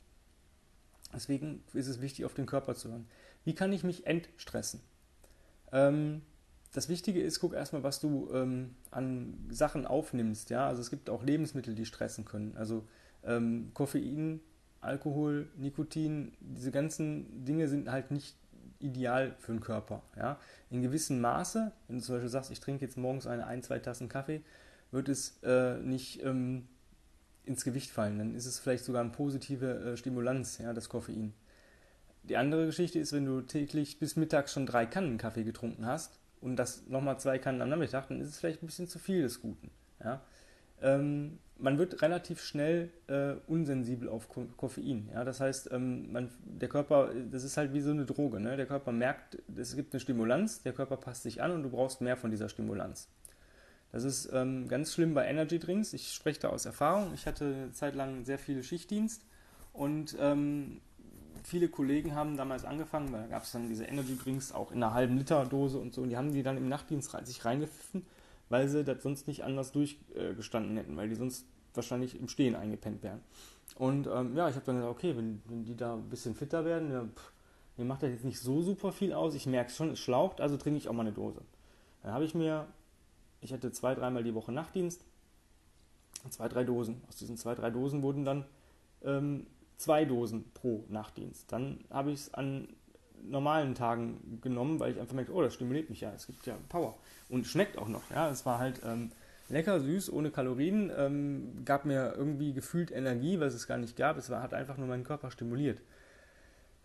Deswegen 1.12 1.62
ist 1.72 1.88
es 1.88 2.00
wichtig, 2.00 2.24
auf 2.24 2.34
den 2.34 2.46
Körper 2.46 2.74
zu 2.74 2.90
hören. 2.90 3.06
Wie 3.44 3.54
kann 3.54 3.72
ich 3.72 3.84
mich 3.84 4.06
entstressen? 4.06 4.80
Ähm, 5.72 6.22
das 6.74 6.88
Wichtige 6.88 7.22
ist, 7.22 7.38
guck 7.38 7.54
erstmal, 7.54 7.84
was 7.84 8.00
du 8.00 8.28
ähm, 8.34 8.74
an 8.90 9.38
Sachen 9.48 9.86
aufnimmst. 9.86 10.50
Ja? 10.50 10.66
Also 10.66 10.80
es 10.80 10.90
gibt 10.90 11.08
auch 11.08 11.22
Lebensmittel, 11.22 11.76
die 11.76 11.86
stressen 11.86 12.24
können. 12.24 12.56
Also 12.56 12.84
ähm, 13.22 13.70
Koffein, 13.74 14.40
Alkohol, 14.80 15.48
Nikotin, 15.56 16.32
diese 16.40 16.72
ganzen 16.72 17.44
Dinge 17.44 17.68
sind 17.68 17.90
halt 17.90 18.10
nicht 18.10 18.36
ideal 18.80 19.36
für 19.38 19.52
den 19.52 19.60
Körper. 19.60 20.02
Ja? 20.16 20.40
In 20.68 20.82
gewissem 20.82 21.20
Maße, 21.20 21.70
wenn 21.86 21.98
du 21.98 22.02
zum 22.02 22.16
Beispiel 22.16 22.28
sagst, 22.28 22.50
ich 22.50 22.58
trinke 22.58 22.84
jetzt 22.84 22.98
morgens 22.98 23.28
eine, 23.28 23.46
ein, 23.46 23.62
zwei 23.62 23.78
Tassen 23.78 24.08
Kaffee, 24.08 24.42
wird 24.90 25.08
es 25.08 25.38
äh, 25.44 25.78
nicht 25.78 26.24
ähm, 26.24 26.66
ins 27.44 27.62
Gewicht 27.62 27.92
fallen. 27.92 28.18
Dann 28.18 28.34
ist 28.34 28.46
es 28.46 28.58
vielleicht 28.58 28.84
sogar 28.84 29.02
eine 29.02 29.12
positive 29.12 29.92
äh, 29.92 29.96
Stimulanz, 29.96 30.58
ja, 30.58 30.72
das 30.72 30.88
Koffein. 30.88 31.34
Die 32.24 32.36
andere 32.36 32.66
Geschichte 32.66 32.98
ist, 32.98 33.12
wenn 33.12 33.26
du 33.26 33.42
täglich 33.42 34.00
bis 34.00 34.16
mittags 34.16 34.52
schon 34.52 34.66
drei 34.66 34.86
Kannen 34.86 35.18
Kaffee 35.18 35.44
getrunken 35.44 35.86
hast, 35.86 36.18
und 36.44 36.56
das 36.56 36.86
nochmal 36.88 37.18
zwei 37.18 37.38
Kannen 37.38 37.62
am 37.62 37.70
Nachmittag, 37.70 38.08
dann 38.08 38.20
ist 38.20 38.28
es 38.28 38.38
vielleicht 38.38 38.62
ein 38.62 38.66
bisschen 38.66 38.86
zu 38.86 38.98
viel 38.98 39.22
des 39.22 39.40
Guten. 39.40 39.70
Ja? 40.02 40.20
Ähm, 40.82 41.38
man 41.56 41.78
wird 41.78 42.02
relativ 42.02 42.42
schnell 42.42 42.90
äh, 43.06 43.36
unsensibel 43.46 44.10
auf 44.10 44.28
Ko 44.28 44.44
Koffein. 44.58 45.08
Ja? 45.14 45.24
Das 45.24 45.40
heißt, 45.40 45.72
ähm, 45.72 46.12
man, 46.12 46.30
der 46.44 46.68
Körper, 46.68 47.10
das 47.30 47.44
ist 47.44 47.56
halt 47.56 47.72
wie 47.72 47.80
so 47.80 47.92
eine 47.92 48.04
Droge. 48.04 48.40
Ne? 48.40 48.58
Der 48.58 48.66
Körper 48.66 48.92
merkt, 48.92 49.38
es 49.56 49.74
gibt 49.74 49.94
eine 49.94 50.00
Stimulanz, 50.00 50.62
der 50.62 50.74
Körper 50.74 50.98
passt 50.98 51.22
sich 51.22 51.42
an 51.42 51.50
und 51.50 51.62
du 51.62 51.70
brauchst 51.70 52.02
mehr 52.02 52.18
von 52.18 52.30
dieser 52.30 52.50
Stimulanz. 52.50 53.08
Das 53.90 54.04
ist 54.04 54.28
ähm, 54.32 54.68
ganz 54.68 54.92
schlimm 54.92 55.14
bei 55.14 55.24
Energy 55.24 55.58
Drinks. 55.58 55.94
Ich 55.94 56.12
spreche 56.12 56.40
da 56.40 56.48
aus 56.50 56.66
Erfahrung. 56.66 57.14
Ich 57.14 57.26
hatte 57.26 57.46
eine 57.46 57.72
Zeit 57.72 57.94
lang 57.94 58.26
sehr 58.26 58.38
viel 58.38 58.62
Schichtdienst 58.62 59.24
und 59.72 60.14
ähm, 60.20 60.82
viele 61.44 61.68
Kollegen 61.68 62.14
haben 62.14 62.36
damals 62.36 62.64
angefangen, 62.64 63.12
da 63.12 63.26
gab 63.26 63.44
es 63.44 63.52
dann 63.52 63.68
diese 63.68 63.84
Energy 63.84 64.16
Drinks 64.16 64.52
auch 64.52 64.72
in 64.72 64.82
einer 64.82 64.94
halben 64.94 65.18
Liter 65.18 65.44
Dose 65.44 65.78
und 65.78 65.94
so, 65.94 66.02
und 66.02 66.08
die 66.08 66.16
haben 66.16 66.32
die 66.32 66.42
dann 66.42 66.56
im 66.56 66.68
Nachtdienst 66.68 67.16
sich 67.26 67.44
reingepfiffen, 67.44 68.04
weil 68.48 68.68
sie 68.68 68.82
das 68.82 69.02
sonst 69.02 69.28
nicht 69.28 69.44
anders 69.44 69.72
durchgestanden 69.72 70.76
hätten, 70.76 70.96
weil 70.96 71.08
die 71.08 71.14
sonst 71.14 71.46
wahrscheinlich 71.74 72.18
im 72.18 72.28
Stehen 72.28 72.56
eingepennt 72.56 73.02
wären. 73.02 73.20
Und 73.76 74.06
ähm, 74.06 74.36
ja, 74.36 74.48
ich 74.48 74.54
habe 74.54 74.64
dann 74.64 74.76
gesagt, 74.76 74.92
okay, 74.92 75.16
wenn, 75.16 75.42
wenn, 75.46 75.64
die 75.64 75.76
da 75.76 75.94
ein 75.94 76.08
bisschen 76.08 76.34
fitter 76.34 76.64
werden, 76.64 76.90
ja, 76.90 77.04
pff, 77.04 77.32
mir 77.76 77.84
macht 77.84 78.02
das 78.02 78.10
jetzt 78.10 78.24
nicht 78.24 78.38
so 78.38 78.62
super 78.62 78.92
viel 78.92 79.12
aus, 79.12 79.34
ich 79.34 79.46
merke 79.46 79.70
es 79.70 79.76
schon, 79.76 79.90
es 79.90 79.98
schlaucht, 79.98 80.40
also 80.40 80.56
trinke 80.56 80.78
ich 80.78 80.88
auch 80.88 80.92
mal 80.92 81.02
eine 81.02 81.12
Dose. 81.12 81.40
Dann 82.02 82.12
habe 82.12 82.24
ich 82.24 82.34
mir, 82.34 82.66
ich 83.40 83.52
hatte 83.52 83.72
zwei, 83.72 83.94
dreimal 83.94 84.22
die 84.22 84.34
Woche 84.34 84.52
Nachtdienst, 84.52 85.04
zwei, 86.30 86.48
drei 86.48 86.64
Dosen. 86.64 87.02
Aus 87.08 87.16
diesen 87.16 87.36
zwei, 87.36 87.54
drei 87.54 87.70
Dosen 87.70 88.02
wurden 88.02 88.24
dann 88.24 88.44
ähm, 89.02 89.46
zwei 89.76 90.04
Dosen 90.04 90.44
pro 90.54 90.84
Nachtdienst. 90.88 91.50
Dann 91.52 91.84
habe 91.90 92.12
ich 92.12 92.20
es 92.20 92.34
an 92.34 92.68
normalen 93.22 93.74
Tagen 93.74 94.38
genommen, 94.42 94.80
weil 94.80 94.92
ich 94.92 95.00
einfach 95.00 95.14
merkte, 95.14 95.32
oh, 95.32 95.42
das 95.42 95.54
stimuliert 95.54 95.90
mich 95.90 96.00
ja, 96.00 96.12
es 96.14 96.26
gibt 96.26 96.46
ja 96.46 96.56
Power. 96.68 96.96
Und 97.28 97.46
schmeckt 97.46 97.78
auch 97.78 97.88
noch, 97.88 98.10
ja. 98.10 98.28
Es 98.30 98.44
war 98.44 98.58
halt 98.58 98.80
ähm, 98.84 99.10
lecker, 99.48 99.80
süß, 99.80 100.12
ohne 100.12 100.30
Kalorien, 100.30 100.92
ähm, 100.96 101.64
gab 101.64 101.84
mir 101.84 102.14
irgendwie 102.16 102.52
gefühlt 102.52 102.90
Energie, 102.90 103.40
was 103.40 103.54
es 103.54 103.66
gar 103.66 103.78
nicht 103.78 103.96
gab. 103.96 104.16
Es 104.18 104.30
war, 104.30 104.42
hat 104.42 104.54
einfach 104.54 104.76
nur 104.76 104.88
meinen 104.88 105.04
Körper 105.04 105.30
stimuliert. 105.30 105.80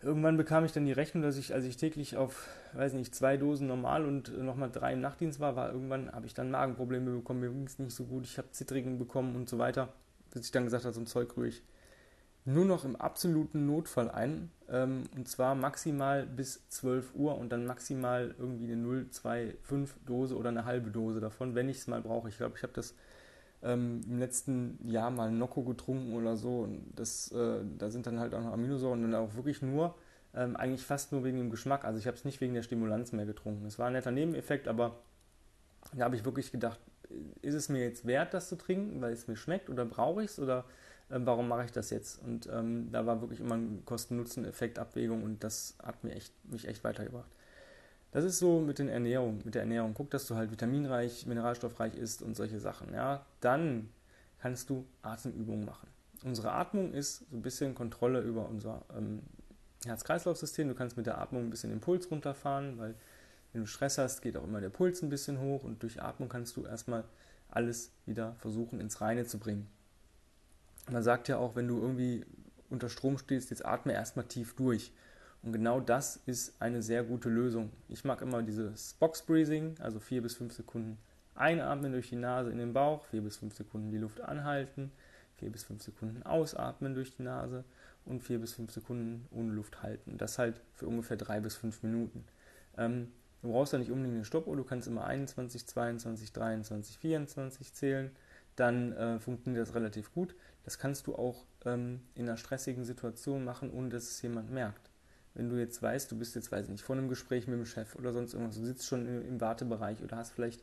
Irgendwann 0.01 0.37
bekam 0.37 0.63
ich 0.63 0.71
dann 0.71 0.85
die 0.85 0.93
Rechnung, 0.93 1.23
dass 1.23 1.35
ich, 1.35 1.53
als 1.53 1.65
ich 1.65 1.75
täglich 1.75 2.15
auf, 2.15 2.47
weiß 2.71 2.93
nicht, 2.93 3.13
zwei 3.13 3.35
Dosen 3.35 3.67
normal 3.67 4.05
und 4.05 4.37
nochmal 4.37 4.71
drei 4.71 4.93
im 4.93 5.01
Nachtdienst 5.01 5.41
war, 5.41 5.57
war 5.57 5.73
irgendwann, 5.73 6.09
habe 6.13 6.25
ich 6.25 6.33
dann 6.33 6.51
Magenprobleme 6.51 7.11
bekommen, 7.11 7.41
mir 7.41 7.49
ging 7.49 7.65
es 7.65 7.79
nicht 7.79 7.93
so 7.93 8.05
gut, 8.05 8.23
ich 8.23 8.37
habe 8.37 8.49
Zittrigen 8.51 8.97
bekommen 8.97 9.35
und 9.35 9.49
so 9.49 9.57
weiter. 9.57 9.89
Bis 10.31 10.45
ich 10.45 10.51
dann 10.51 10.63
gesagt 10.63 10.85
habe, 10.85 10.93
so 10.93 11.01
ein 11.01 11.07
Zeug 11.07 11.35
ich 11.45 11.61
nur 12.45 12.65
noch 12.65 12.85
im 12.85 12.95
absoluten 12.95 13.65
Notfall 13.65 14.09
ein. 14.09 14.51
Ähm, 14.69 15.03
und 15.15 15.27
zwar 15.27 15.55
maximal 15.55 16.25
bis 16.25 16.67
12 16.69 17.15
Uhr 17.15 17.37
und 17.37 17.51
dann 17.51 17.65
maximal 17.65 18.33
irgendwie 18.37 18.71
eine 18.71 18.85
0,25 18.85 19.89
Dose 20.05 20.37
oder 20.37 20.49
eine 20.49 20.65
halbe 20.65 20.91
Dose 20.91 21.19
davon, 21.19 21.55
wenn 21.55 21.69
ich 21.69 21.77
es 21.77 21.87
mal 21.87 22.01
brauche. 22.01 22.29
Ich 22.29 22.37
glaube, 22.37 22.55
ich 22.57 22.63
habe 22.63 22.73
das 22.73 22.95
ähm, 23.61 24.01
im 24.07 24.19
letzten 24.19 24.79
Jahr 24.87 25.11
mal 25.11 25.31
Nocco 25.31 25.63
getrunken 25.63 26.13
oder 26.13 26.37
so. 26.37 26.61
Und 26.61 26.91
das, 26.95 27.31
äh, 27.31 27.59
da 27.77 27.89
sind 27.89 28.07
dann 28.07 28.19
halt 28.19 28.33
auch 28.33 28.41
noch 28.41 28.53
Aminosäuren 28.53 29.03
und 29.03 29.11
dann 29.11 29.21
auch 29.21 29.35
wirklich 29.35 29.61
nur, 29.61 29.95
ähm, 30.33 30.55
eigentlich 30.55 30.85
fast 30.85 31.11
nur 31.11 31.23
wegen 31.23 31.37
dem 31.37 31.49
Geschmack. 31.49 31.85
Also 31.85 31.99
ich 31.99 32.07
habe 32.07 32.15
es 32.15 32.25
nicht 32.25 32.41
wegen 32.41 32.53
der 32.53 32.63
Stimulanz 32.63 33.11
mehr 33.11 33.25
getrunken. 33.25 33.65
Es 33.65 33.79
war 33.79 33.87
ein 33.87 33.93
netter 33.93 34.11
Nebeneffekt, 34.11 34.67
aber 34.67 34.99
da 35.93 36.05
habe 36.05 36.15
ich 36.15 36.25
wirklich 36.25 36.51
gedacht, 36.51 36.79
ist 37.41 37.55
es 37.55 37.69
mir 37.69 37.83
jetzt 37.83 38.05
wert, 38.05 38.33
das 38.33 38.49
zu 38.49 38.55
trinken, 38.55 39.01
weil 39.01 39.13
es 39.13 39.27
mir 39.27 39.35
schmeckt 39.35 39.69
oder 39.69 39.85
brauche 39.85 40.23
ich 40.23 40.31
es 40.31 40.39
oder 40.39 40.65
äh, 41.09 41.19
warum 41.21 41.47
mache 41.47 41.65
ich 41.65 41.71
das 41.71 41.89
jetzt? 41.89 42.21
Und 42.23 42.47
ähm, 42.51 42.91
da 42.91 43.05
war 43.05 43.21
wirklich 43.21 43.39
immer 43.39 43.55
ein 43.55 43.83
Kosten-Nutzen-Effekt-Abwägung 43.85 45.23
und 45.23 45.43
das 45.43 45.75
hat 45.83 46.03
mir 46.03 46.13
echt, 46.13 46.33
mich 46.45 46.67
echt 46.67 46.83
weitergebracht. 46.83 47.29
Das 48.11 48.23
ist 48.23 48.39
so 48.39 48.59
mit, 48.59 48.79
den 48.79 48.89
Ernährung, 48.89 49.41
mit 49.45 49.53
der 49.53 49.61
Ernährung. 49.61 49.93
Guck, 49.93 50.09
dass 50.09 50.25
du 50.27 50.35
halt 50.35 50.51
vitaminreich, 50.51 51.27
mineralstoffreich 51.27 51.95
isst 51.95 52.23
und 52.23 52.35
solche 52.35 52.59
Sachen. 52.59 52.93
Ja? 52.93 53.25
Dann 53.39 53.89
kannst 54.39 54.69
du 54.69 54.85
Atemübungen 55.03 55.65
machen. 55.65 55.87
Unsere 56.23 56.51
Atmung 56.51 56.93
ist 56.93 57.29
so 57.29 57.37
ein 57.37 57.41
bisschen 57.41 57.75
Kontrolle 57.75 58.21
über 58.21 58.49
unser 58.49 58.83
ähm, 58.97 59.21
Herz-Kreislauf-System. 59.85 60.67
Du 60.67 60.73
kannst 60.73 60.97
mit 60.97 61.05
der 61.05 61.19
Atmung 61.19 61.43
ein 61.43 61.49
bisschen 61.49 61.69
den 61.69 61.81
Puls 61.81 62.09
runterfahren, 62.09 62.77
weil 62.79 62.95
wenn 63.53 63.61
du 63.61 63.67
Stress 63.67 63.97
hast, 63.97 64.21
geht 64.21 64.37
auch 64.37 64.43
immer 64.43 64.59
der 64.59 64.69
Puls 64.69 65.01
ein 65.01 65.09
bisschen 65.09 65.39
hoch 65.39 65.63
und 65.63 65.81
durch 65.83 66.01
Atmung 66.01 66.29
kannst 66.29 66.57
du 66.57 66.65
erstmal 66.65 67.03
alles 67.49 67.91
wieder 68.05 68.35
versuchen 68.39 68.79
ins 68.79 69.01
Reine 69.01 69.25
zu 69.25 69.39
bringen. 69.39 69.67
Man 70.91 71.03
sagt 71.03 71.27
ja 71.27 71.37
auch, 71.37 71.55
wenn 71.55 71.67
du 71.67 71.79
irgendwie 71.79 72.25
unter 72.69 72.89
Strom 72.89 73.17
stehst, 73.17 73.49
jetzt 73.49 73.65
atme 73.65 73.93
erstmal 73.93 74.25
tief 74.25 74.55
durch. 74.55 74.91
Und 75.41 75.53
genau 75.53 75.79
das 75.79 76.17
ist 76.25 76.61
eine 76.61 76.81
sehr 76.81 77.03
gute 77.03 77.29
Lösung. 77.29 77.71
Ich 77.87 78.03
mag 78.03 78.21
immer 78.21 78.43
dieses 78.43 78.93
Box 78.95 79.21
Breathing, 79.21 79.75
also 79.79 79.99
vier 79.99 80.21
bis 80.21 80.35
fünf 80.35 80.53
Sekunden 80.53 80.97
einatmen 81.35 81.93
durch 81.93 82.09
die 82.09 82.17
Nase 82.17 82.51
in 82.51 82.57
den 82.57 82.73
Bauch, 82.73 83.05
vier 83.05 83.21
bis 83.21 83.37
fünf 83.37 83.55
Sekunden 83.55 83.91
die 83.91 83.97
Luft 83.97 84.19
anhalten, 84.19 84.91
vier 85.37 85.49
bis 85.49 85.63
fünf 85.63 85.81
Sekunden 85.81 86.23
ausatmen 86.23 86.93
durch 86.93 87.15
die 87.15 87.23
Nase 87.23 87.63
und 88.05 88.21
vier 88.21 88.39
bis 88.39 88.53
fünf 88.53 88.71
Sekunden 88.73 89.25
ohne 89.31 89.53
Luft 89.53 89.81
halten. 89.81 90.17
Das 90.17 90.37
halt 90.37 90.59
für 90.73 90.87
ungefähr 90.87 91.15
drei 91.15 91.39
bis 91.39 91.55
fünf 91.55 91.81
Minuten. 91.83 92.25
Ähm, 92.77 93.11
du 93.41 93.51
brauchst 93.51 93.71
da 93.71 93.77
nicht 93.77 93.91
unbedingt 93.91 94.15
eine 94.15 94.25
Stoppuhr, 94.25 94.57
du 94.57 94.65
kannst 94.65 94.87
immer 94.89 95.05
21, 95.05 95.65
22, 95.65 96.33
23, 96.33 96.97
24 96.97 97.73
zählen. 97.73 98.11
Dann 98.57 98.91
äh, 98.91 99.19
funktioniert 99.19 99.65
das 99.65 99.73
relativ 99.73 100.13
gut. 100.13 100.35
Das 100.69 100.77
kannst 100.77 101.07
du 101.07 101.15
auch 101.15 101.45
ähm, 101.65 102.01
in 102.13 102.27
einer 102.27 102.37
stressigen 102.37 102.85
Situation 102.85 103.43
machen, 103.43 103.71
ohne 103.71 103.89
dass 103.89 104.03
es 104.03 104.21
jemand 104.21 104.51
merkt 104.51 104.89
wenn 105.33 105.49
du 105.49 105.55
jetzt 105.55 105.81
weißt, 105.81 106.11
du 106.11 106.17
bist 106.17 106.35
jetzt, 106.35 106.51
weiß 106.51 106.65
ich 106.65 106.71
nicht, 106.71 106.83
vor 106.83 106.97
einem 106.97 107.07
Gespräch 107.07 107.47
mit 107.47 107.57
dem 107.57 107.65
Chef 107.65 107.95
oder 107.95 108.11
sonst 108.11 108.33
irgendwas, 108.33 108.57
du 108.57 108.65
sitzt 108.65 108.87
schon 108.87 109.07
im 109.23 109.39
Wartebereich 109.39 110.03
oder 110.03 110.17
hast 110.17 110.31
vielleicht 110.31 110.61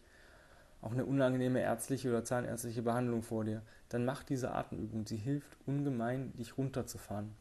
auch 0.82 0.92
eine 0.92 1.06
unangenehme 1.06 1.60
ärztliche 1.60 2.10
oder 2.10 2.24
zahnärztliche 2.24 2.82
Behandlung 2.82 3.22
vor 3.22 3.44
dir, 3.44 3.62
dann 3.88 4.04
mach 4.04 4.22
diese 4.22 4.52
Atemübung. 4.52 5.06
Sie 5.06 5.16
hilft 5.16 5.56
ungemein, 5.64 6.36
dich 6.36 6.58
runterzufahren. 6.58 7.34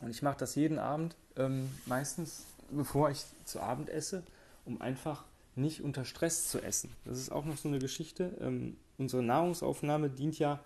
Und 0.00 0.10
ich 0.10 0.20
mache 0.20 0.36
das 0.36 0.54
jeden 0.54 0.78
Abend, 0.78 1.16
ähm, 1.36 1.70
meistens 1.86 2.44
bevor 2.70 3.10
ich 3.10 3.24
zu 3.44 3.60
Abend 3.60 3.88
esse, 3.88 4.22
um 4.66 4.82
einfach 4.82 5.24
nicht 5.54 5.82
unter 5.82 6.04
Stress 6.04 6.50
zu 6.50 6.60
essen. 6.60 6.94
Das 7.04 7.18
ist 7.18 7.32
auch 7.32 7.44
noch 7.44 7.56
so 7.56 7.68
eine 7.68 7.78
Geschichte. 7.78 8.36
Ähm, 8.40 8.76
unsere 8.98 9.22
Nahrungsaufnahme 9.22 10.10
dient 10.10 10.38
ja 10.38 10.60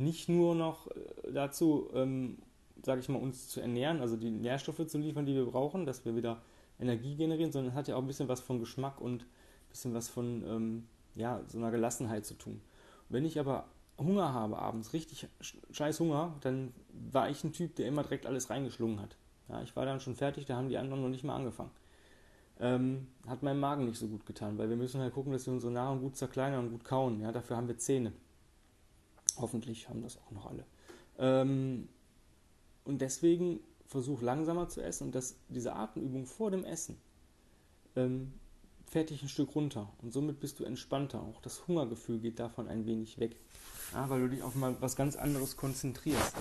nicht 0.00 0.28
nur 0.28 0.54
noch 0.54 0.88
äh, 0.88 1.32
dazu, 1.32 1.88
ähm, 1.94 2.38
sage 2.82 3.00
ich 3.00 3.08
mal, 3.08 3.20
uns 3.20 3.48
zu 3.48 3.60
ernähren, 3.60 4.00
also 4.00 4.16
die 4.16 4.30
Nährstoffe 4.30 4.86
zu 4.86 4.98
liefern, 4.98 5.26
die 5.26 5.34
wir 5.34 5.44
brauchen, 5.44 5.86
dass 5.86 6.04
wir 6.04 6.16
wieder 6.16 6.40
Energie 6.80 7.14
generieren, 7.14 7.52
sondern 7.52 7.74
hat 7.74 7.88
ja 7.88 7.96
auch 7.96 8.00
ein 8.00 8.06
bisschen 8.06 8.28
was 8.28 8.40
von 8.40 8.58
Geschmack 8.58 9.00
und 9.00 9.22
ein 9.22 9.68
bisschen 9.68 9.94
was 9.94 10.08
von 10.08 10.42
ähm, 10.46 10.86
ja, 11.14 11.42
so 11.46 11.58
einer 11.58 11.70
Gelassenheit 11.70 12.24
zu 12.24 12.34
tun. 12.34 12.60
Wenn 13.08 13.24
ich 13.24 13.38
aber 13.38 13.66
Hunger 13.98 14.32
habe 14.32 14.58
abends, 14.58 14.92
richtig 14.94 15.28
scheiß 15.70 16.00
Hunger, 16.00 16.34
dann 16.40 16.72
war 17.12 17.28
ich 17.28 17.44
ein 17.44 17.52
Typ, 17.52 17.76
der 17.76 17.86
immer 17.86 18.02
direkt 18.02 18.26
alles 18.26 18.48
reingeschlungen 18.48 19.00
hat. 19.00 19.16
Ja, 19.48 19.60
ich 19.62 19.76
war 19.76 19.84
dann 19.84 20.00
schon 20.00 20.14
fertig, 20.14 20.46
da 20.46 20.56
haben 20.56 20.68
die 20.68 20.78
anderen 20.78 21.02
noch 21.02 21.08
nicht 21.08 21.24
mal 21.24 21.36
angefangen. 21.36 21.70
Ähm, 22.60 23.08
hat 23.26 23.42
meinem 23.42 23.60
Magen 23.60 23.86
nicht 23.86 23.98
so 23.98 24.06
gut 24.06 24.24
getan, 24.26 24.58
weil 24.58 24.68
wir 24.68 24.76
müssen 24.76 25.00
halt 25.00 25.14
gucken, 25.14 25.32
dass 25.32 25.46
wir 25.46 25.52
unsere 25.52 25.72
Nahrung 25.72 26.00
gut 26.00 26.16
zerkleinern 26.16 26.66
und 26.66 26.70
gut 26.70 26.84
kauen. 26.84 27.20
Ja, 27.20 27.32
dafür 27.32 27.56
haben 27.56 27.68
wir 27.68 27.78
Zähne. 27.78 28.12
Hoffentlich 29.40 29.88
haben 29.88 30.02
das 30.02 30.18
auch 30.18 30.30
noch 30.30 30.46
alle. 30.46 30.64
Ähm, 31.18 31.88
und 32.84 33.00
deswegen 33.00 33.60
versuch 33.86 34.22
langsamer 34.22 34.68
zu 34.68 34.82
essen 34.82 35.08
und 35.08 35.14
das, 35.14 35.36
diese 35.48 35.74
Atemübung 35.74 36.26
vor 36.26 36.50
dem 36.50 36.64
Essen 36.64 36.96
ähm, 37.96 38.32
fährt 38.86 39.10
dich 39.10 39.22
ein 39.22 39.28
Stück 39.28 39.54
runter 39.54 39.92
und 40.02 40.12
somit 40.12 40.40
bist 40.40 40.60
du 40.60 40.64
entspannter. 40.64 41.20
Auch 41.20 41.40
das 41.42 41.66
Hungergefühl 41.66 42.18
geht 42.20 42.38
davon 42.38 42.68
ein 42.68 42.86
wenig 42.86 43.18
weg, 43.18 43.36
ja, 43.92 44.08
weil 44.08 44.20
du 44.20 44.28
dich 44.28 44.42
auf 44.42 44.54
mal 44.54 44.76
was 44.80 44.96
ganz 44.96 45.16
anderes 45.16 45.56
konzentrierst. 45.56 46.34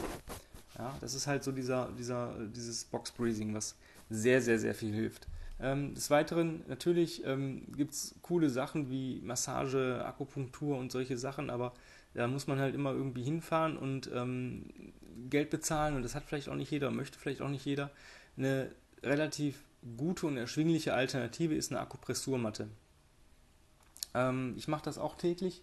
Ja, 0.77 0.96
das 1.01 1.13
ist 1.13 1.27
halt 1.27 1.44
so 1.44 1.51
dieser, 1.51 1.89
dieser, 1.98 2.34
dieses 2.48 2.86
Box 2.86 3.12
Breathing, 3.12 3.53
was 3.53 3.75
sehr, 4.10 4.41
sehr, 4.41 4.60
sehr 4.60 4.74
viel 4.74 4.94
hilft. 4.94 5.27
Ähm, 5.60 5.94
des 5.94 6.10
Weiteren, 6.10 6.63
natürlich 6.68 7.25
ähm, 7.25 7.68
gibt 7.75 7.94
es 7.94 8.15
coole 8.22 8.50
Sachen 8.50 8.89
wie 8.89 9.20
Massage, 9.22 10.03
Akupunktur 10.06 10.77
und 10.77 10.91
solche 10.91 11.18
Sachen, 11.18 11.50
aber 11.50 11.74
da 12.13 12.27
muss 12.27 12.47
man 12.47 12.59
halt 12.59 12.75
immer 12.75 12.91
irgendwie 12.91 13.23
hinfahren 13.23 13.77
und 13.77 14.09
ähm, 14.13 14.65
Geld 15.29 15.49
bezahlen 15.49 15.95
und 15.95 16.03
das 16.03 16.15
hat 16.15 16.23
vielleicht 16.25 16.49
auch 16.49 16.55
nicht 16.55 16.71
jeder, 16.71 16.91
möchte 16.91 17.19
vielleicht 17.19 17.41
auch 17.41 17.49
nicht 17.49 17.65
jeder. 17.65 17.91
Eine 18.37 18.71
relativ 19.03 19.63
gute 19.97 20.27
und 20.27 20.37
erschwingliche 20.37 20.93
Alternative 20.93 21.55
ist 21.55 21.71
eine 21.71 21.79
Akupressurmatte. 21.81 22.69
Ähm, 24.13 24.55
ich 24.57 24.67
mache 24.67 24.83
das 24.83 24.97
auch 24.97 25.15
täglich. 25.15 25.61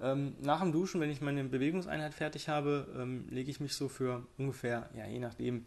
Ähm, 0.00 0.34
nach 0.40 0.60
dem 0.60 0.72
Duschen, 0.72 1.00
wenn 1.00 1.10
ich 1.10 1.20
meine 1.20 1.44
Bewegungseinheit 1.44 2.14
fertig 2.14 2.48
habe, 2.48 2.86
ähm, 2.96 3.26
lege 3.28 3.50
ich 3.50 3.60
mich 3.60 3.74
so 3.74 3.88
für 3.88 4.26
ungefähr, 4.38 4.88
ja, 4.94 5.06
je 5.06 5.18
nachdem, 5.18 5.64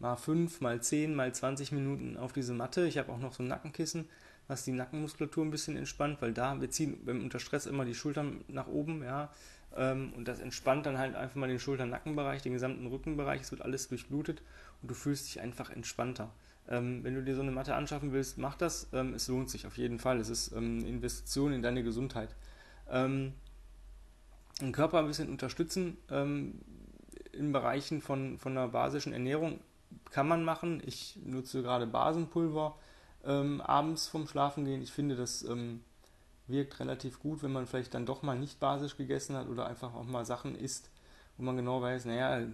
mal 0.00 0.16
5, 0.16 0.60
mal 0.60 0.82
10, 0.82 1.14
mal 1.14 1.32
20 1.32 1.72
Minuten 1.72 2.16
auf 2.16 2.32
diese 2.32 2.54
Matte. 2.54 2.86
Ich 2.86 2.98
habe 2.98 3.12
auch 3.12 3.18
noch 3.18 3.34
so 3.34 3.42
ein 3.42 3.48
Nackenkissen, 3.48 4.08
was 4.50 4.64
die 4.64 4.72
Nackenmuskulatur 4.72 5.44
ein 5.44 5.52
bisschen 5.52 5.76
entspannt, 5.76 6.20
weil 6.20 6.32
da, 6.32 6.60
wir 6.60 6.70
ziehen 6.70 6.98
unter 7.06 7.38
Stress 7.38 7.66
immer 7.66 7.84
die 7.84 7.94
Schultern 7.94 8.44
nach 8.48 8.66
oben, 8.66 9.02
ja, 9.04 9.30
ähm, 9.76 10.12
und 10.16 10.26
das 10.26 10.40
entspannt 10.40 10.86
dann 10.86 10.98
halt 10.98 11.14
einfach 11.14 11.36
mal 11.36 11.48
den 11.48 11.60
Schulter-Nackenbereich, 11.60 12.42
den 12.42 12.54
gesamten 12.54 12.86
Rückenbereich. 12.88 13.42
Es 13.42 13.52
wird 13.52 13.62
alles 13.62 13.88
durchblutet 13.88 14.42
und 14.82 14.90
du 14.90 14.94
fühlst 14.94 15.28
dich 15.28 15.40
einfach 15.40 15.70
entspannter. 15.70 16.32
Ähm, 16.68 17.04
wenn 17.04 17.14
du 17.14 17.22
dir 17.22 17.36
so 17.36 17.42
eine 17.42 17.52
Matte 17.52 17.76
anschaffen 17.76 18.12
willst, 18.12 18.38
mach 18.38 18.56
das. 18.56 18.88
Ähm, 18.92 19.14
es 19.14 19.28
lohnt 19.28 19.48
sich 19.48 19.68
auf 19.68 19.78
jeden 19.78 20.00
Fall. 20.00 20.18
Es 20.18 20.28
ist 20.28 20.52
eine 20.52 20.84
Investition 20.84 21.52
in 21.52 21.62
deine 21.62 21.84
Gesundheit. 21.84 22.34
den 22.92 23.32
Körper 24.72 24.98
ein 24.98 25.06
bisschen 25.06 25.28
unterstützen 25.28 25.96
in 26.10 27.52
Bereichen 27.52 28.00
von, 28.00 28.36
von 28.36 28.58
einer 28.58 28.66
basischen 28.66 29.12
Ernährung 29.12 29.60
kann 30.10 30.26
man 30.26 30.42
machen. 30.42 30.82
Ich 30.84 31.16
nutze 31.24 31.62
gerade 31.62 31.86
Basenpulver 31.86 32.76
abends 33.24 34.06
vom 34.08 34.26
Schlafengehen. 34.26 34.82
Ich 34.82 34.92
finde, 34.92 35.16
das 35.16 35.44
wirkt 36.50 36.80
relativ 36.80 37.20
gut, 37.20 37.42
wenn 37.42 37.52
man 37.52 37.66
vielleicht 37.66 37.94
dann 37.94 38.06
doch 38.06 38.22
mal 38.22 38.38
nicht 38.38 38.60
basisch 38.60 38.96
gegessen 38.96 39.36
hat 39.36 39.48
oder 39.48 39.66
einfach 39.66 39.94
auch 39.94 40.04
mal 40.04 40.24
Sachen 40.24 40.54
isst, 40.54 40.90
wo 41.36 41.44
man 41.44 41.56
genau 41.56 41.80
weiß, 41.80 42.04
naja, 42.04 42.46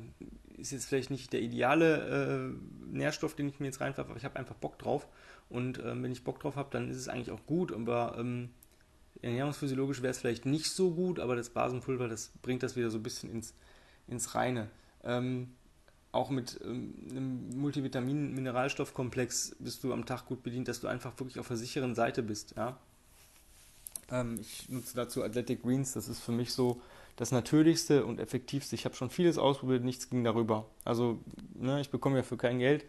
ist 0.57 0.73
jetzt 0.73 0.87
vielleicht 0.87 1.11
nicht 1.11 1.33
der 1.33 1.41
ideale 1.41 2.53
äh, 2.53 2.87
Nährstoff, 2.87 3.35
den 3.35 3.49
ich 3.49 3.61
mir 3.61 3.67
jetzt 3.67 3.81
reinwerfe, 3.81 4.11
aber 4.11 4.19
ich 4.19 4.25
habe 4.25 4.37
einfach 4.37 4.55
Bock 4.55 4.79
drauf. 4.79 5.09
Und 5.49 5.79
ähm, 5.79 6.03
wenn 6.03 6.13
ich 6.13 6.25
Bock 6.25 6.41
drauf 6.41 6.57
habe, 6.57 6.69
dann 6.71 6.91
ist 6.91 6.97
es 6.97 7.09
eigentlich 7.09 7.31
auch 7.31 7.45
gut, 7.47 7.73
aber 7.73 8.17
ähm, 8.19 8.51
ernährungsphysiologisch 9.23 10.03
wäre 10.03 10.11
es 10.11 10.19
vielleicht 10.19 10.47
nicht 10.47 10.71
so 10.71 10.93
gut, 10.93 11.21
aber 11.21 11.37
das 11.37 11.51
Basenpulver, 11.51 12.09
das 12.09 12.33
bringt 12.43 12.63
das 12.63 12.77
wieder 12.77 12.91
so 12.91 12.99
ein 12.99 13.03
bisschen 13.03 13.31
ins, 13.31 13.55
ins 14.07 14.35
Reine. 14.35 14.71
Ähm, 15.05 15.55
auch 16.17 16.31
mit 16.31 16.61
ähm, 16.65 16.95
einem 17.11 17.61
Multivitamin-Mineralstoffkomplex 17.61 19.57
bist 19.59 19.85
du 19.85 19.93
am 19.93 20.07
Tag 20.07 20.27
gut 20.27 20.43
bedient, 20.43 20.69
dass 20.69 20.81
du 20.81 20.89
einfach 20.89 21.19
wirklich 21.19 21.39
auf 21.39 21.49
der 21.49 21.57
sicheren 21.57 21.95
Seite 21.95 22.23
bist. 22.23 22.55
Ja? 22.57 22.79
Ähm, 24.11 24.39
ich 24.41 24.69
nutze 24.69 24.97
dazu 24.97 25.23
Athletic 25.23 25.63
Greens, 25.63 25.93
das 25.93 26.09
ist 26.09 26.21
für 26.21 26.33
mich 26.33 26.53
so 26.53 26.81
das 27.17 27.33
Natürlichste 27.33 28.05
und 28.05 28.21
Effektivste. 28.21 28.75
Ich 28.75 28.85
habe 28.85 28.95
schon 28.95 29.11
vieles 29.11 29.39
ausprobiert, 29.39 29.83
nichts 29.85 30.11
ging 30.11 30.23
darüber. 30.23 30.67
Also 30.85 31.19
ne, 31.55 31.81
ich 31.81 31.91
bekomme 31.91 32.19
ja 32.19 32.23
für 32.23 32.37
kein 32.37 32.59
Geld. 32.59 32.85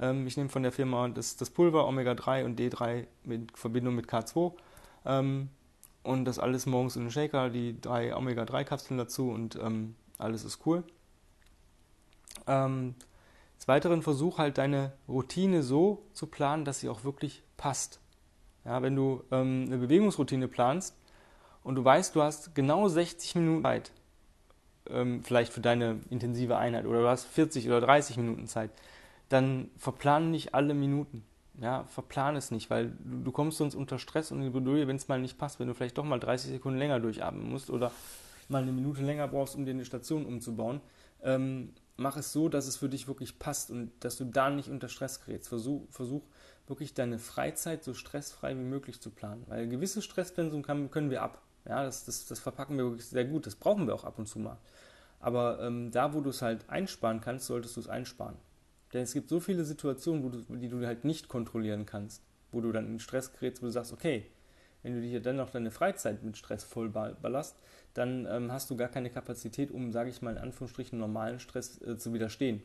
Ähm, 0.00 0.26
ich 0.26 0.36
nehme 0.36 0.48
von 0.48 0.62
der 0.62 0.72
Firma 0.72 1.08
das, 1.08 1.36
das 1.36 1.50
Pulver 1.50 1.86
Omega-3 1.86 2.44
und 2.44 2.58
D3 2.58 3.06
in 3.24 3.46
Verbindung 3.54 3.94
mit 3.94 4.06
K2 4.06 4.52
ähm, 5.04 5.48
und 6.02 6.24
das 6.24 6.38
alles 6.38 6.66
morgens 6.66 6.96
in 6.96 7.02
den 7.02 7.10
Shaker, 7.10 7.50
die 7.50 7.80
drei 7.80 8.16
Omega-3-Kapseln 8.16 8.98
dazu 8.98 9.30
und 9.30 9.56
ähm, 9.56 9.94
alles 10.18 10.44
ist 10.44 10.66
cool. 10.66 10.82
Ähm, 12.46 12.94
des 13.58 13.66
Weiteren 13.66 14.02
versuch 14.02 14.38
halt 14.38 14.58
deine 14.58 14.92
Routine 15.08 15.62
so 15.62 16.06
zu 16.12 16.26
planen, 16.26 16.64
dass 16.64 16.80
sie 16.80 16.88
auch 16.88 17.04
wirklich 17.04 17.42
passt. 17.56 18.00
Ja, 18.64 18.82
wenn 18.82 18.94
du 18.94 19.24
ähm, 19.30 19.64
eine 19.66 19.78
Bewegungsroutine 19.78 20.46
planst 20.48 20.96
und 21.64 21.74
du 21.74 21.84
weißt, 21.84 22.14
du 22.14 22.22
hast 22.22 22.54
genau 22.54 22.88
60 22.88 23.34
Minuten 23.34 23.62
Zeit, 23.62 23.92
ähm, 24.88 25.22
vielleicht 25.24 25.52
für 25.52 25.60
deine 25.60 26.00
intensive 26.10 26.56
Einheit, 26.56 26.86
oder 26.86 27.02
du 27.02 27.08
hast 27.08 27.24
40 27.24 27.66
oder 27.66 27.80
30 27.80 28.16
Minuten 28.16 28.46
Zeit, 28.46 28.70
dann 29.28 29.70
verplan 29.76 30.30
nicht 30.30 30.54
alle 30.54 30.74
Minuten. 30.74 31.24
Ja, 31.60 31.84
verplan 31.84 32.36
es 32.36 32.52
nicht, 32.52 32.70
weil 32.70 32.92
du, 33.00 33.24
du 33.24 33.32
kommst 33.32 33.58
sonst 33.58 33.74
unter 33.74 33.98
Stress 33.98 34.30
und 34.30 34.38
in 34.38 34.44
die 34.44 34.50
Bredouille, 34.50 34.86
wenn 34.86 34.96
es 34.96 35.08
mal 35.08 35.20
nicht 35.20 35.38
passt, 35.38 35.58
wenn 35.58 35.66
du 35.66 35.74
vielleicht 35.74 35.98
doch 35.98 36.04
mal 36.04 36.20
30 36.20 36.52
Sekunden 36.52 36.78
länger 36.78 37.00
durchatmen 37.00 37.50
musst 37.50 37.68
oder 37.68 37.90
mal 38.48 38.62
eine 38.62 38.70
Minute 38.72 39.02
länger 39.02 39.26
brauchst, 39.26 39.56
um 39.56 39.64
dir 39.64 39.72
eine 39.72 39.84
Station 39.84 40.24
umzubauen. 40.24 40.80
Ähm, 41.22 41.72
mach 41.98 42.16
es 42.16 42.32
so, 42.32 42.48
dass 42.48 42.66
es 42.66 42.76
für 42.76 42.88
dich 42.88 43.08
wirklich 43.08 43.38
passt 43.38 43.70
und 43.70 43.92
dass 44.00 44.16
du 44.16 44.24
da 44.24 44.48
nicht 44.48 44.70
unter 44.70 44.88
Stress 44.88 45.20
gerätst. 45.20 45.48
Versuch, 45.48 45.82
versuch 45.90 46.22
wirklich 46.66 46.94
deine 46.94 47.18
Freizeit 47.18 47.84
so 47.84 47.92
stressfrei 47.92 48.56
wie 48.56 48.62
möglich 48.62 49.00
zu 49.00 49.10
planen, 49.10 49.44
weil 49.48 49.68
gewisse 49.68 50.00
Stresspensum 50.00 50.62
können 50.62 51.10
wir 51.10 51.22
ab. 51.22 51.42
Ja, 51.66 51.84
das, 51.84 52.04
das, 52.04 52.26
das 52.26 52.38
verpacken 52.38 52.76
wir 52.76 52.84
wirklich 52.84 53.06
sehr 53.06 53.24
gut, 53.24 53.46
das 53.46 53.56
brauchen 53.56 53.86
wir 53.86 53.94
auch 53.94 54.04
ab 54.04 54.18
und 54.18 54.26
zu 54.26 54.38
mal. 54.38 54.58
Aber 55.20 55.60
ähm, 55.60 55.90
da, 55.90 56.14
wo 56.14 56.20
du 56.20 56.30
es 56.30 56.40
halt 56.40 56.68
einsparen 56.70 57.20
kannst, 57.20 57.46
solltest 57.46 57.76
du 57.76 57.80
es 57.80 57.88
einsparen. 57.88 58.36
Denn 58.92 59.02
es 59.02 59.12
gibt 59.12 59.28
so 59.28 59.40
viele 59.40 59.64
Situationen, 59.64 60.30
du, 60.30 60.56
die 60.56 60.68
du 60.68 60.86
halt 60.86 61.04
nicht 61.04 61.28
kontrollieren 61.28 61.84
kannst, 61.84 62.22
wo 62.52 62.60
du 62.60 62.70
dann 62.72 62.86
in 62.86 63.00
Stress 63.00 63.32
gerätst, 63.32 63.60
wo 63.60 63.66
du 63.66 63.72
sagst, 63.72 63.92
okay, 63.92 64.26
wenn 64.82 64.94
du 64.94 65.00
dir 65.00 65.20
dann 65.20 65.36
noch 65.36 65.50
deine 65.50 65.70
Freizeit 65.70 66.22
mit 66.22 66.36
Stress 66.36 66.64
voll 66.64 66.88
ballast, 66.88 67.56
dann 67.94 68.26
ähm, 68.26 68.52
hast 68.52 68.70
du 68.70 68.76
gar 68.76 68.88
keine 68.88 69.10
Kapazität, 69.10 69.70
um, 69.70 69.92
sage 69.92 70.10
ich 70.10 70.22
mal, 70.22 70.32
in 70.32 70.38
Anführungsstrichen 70.38 70.98
normalen 70.98 71.40
Stress 71.40 71.80
äh, 71.82 71.96
zu 71.96 72.12
widerstehen. 72.12 72.62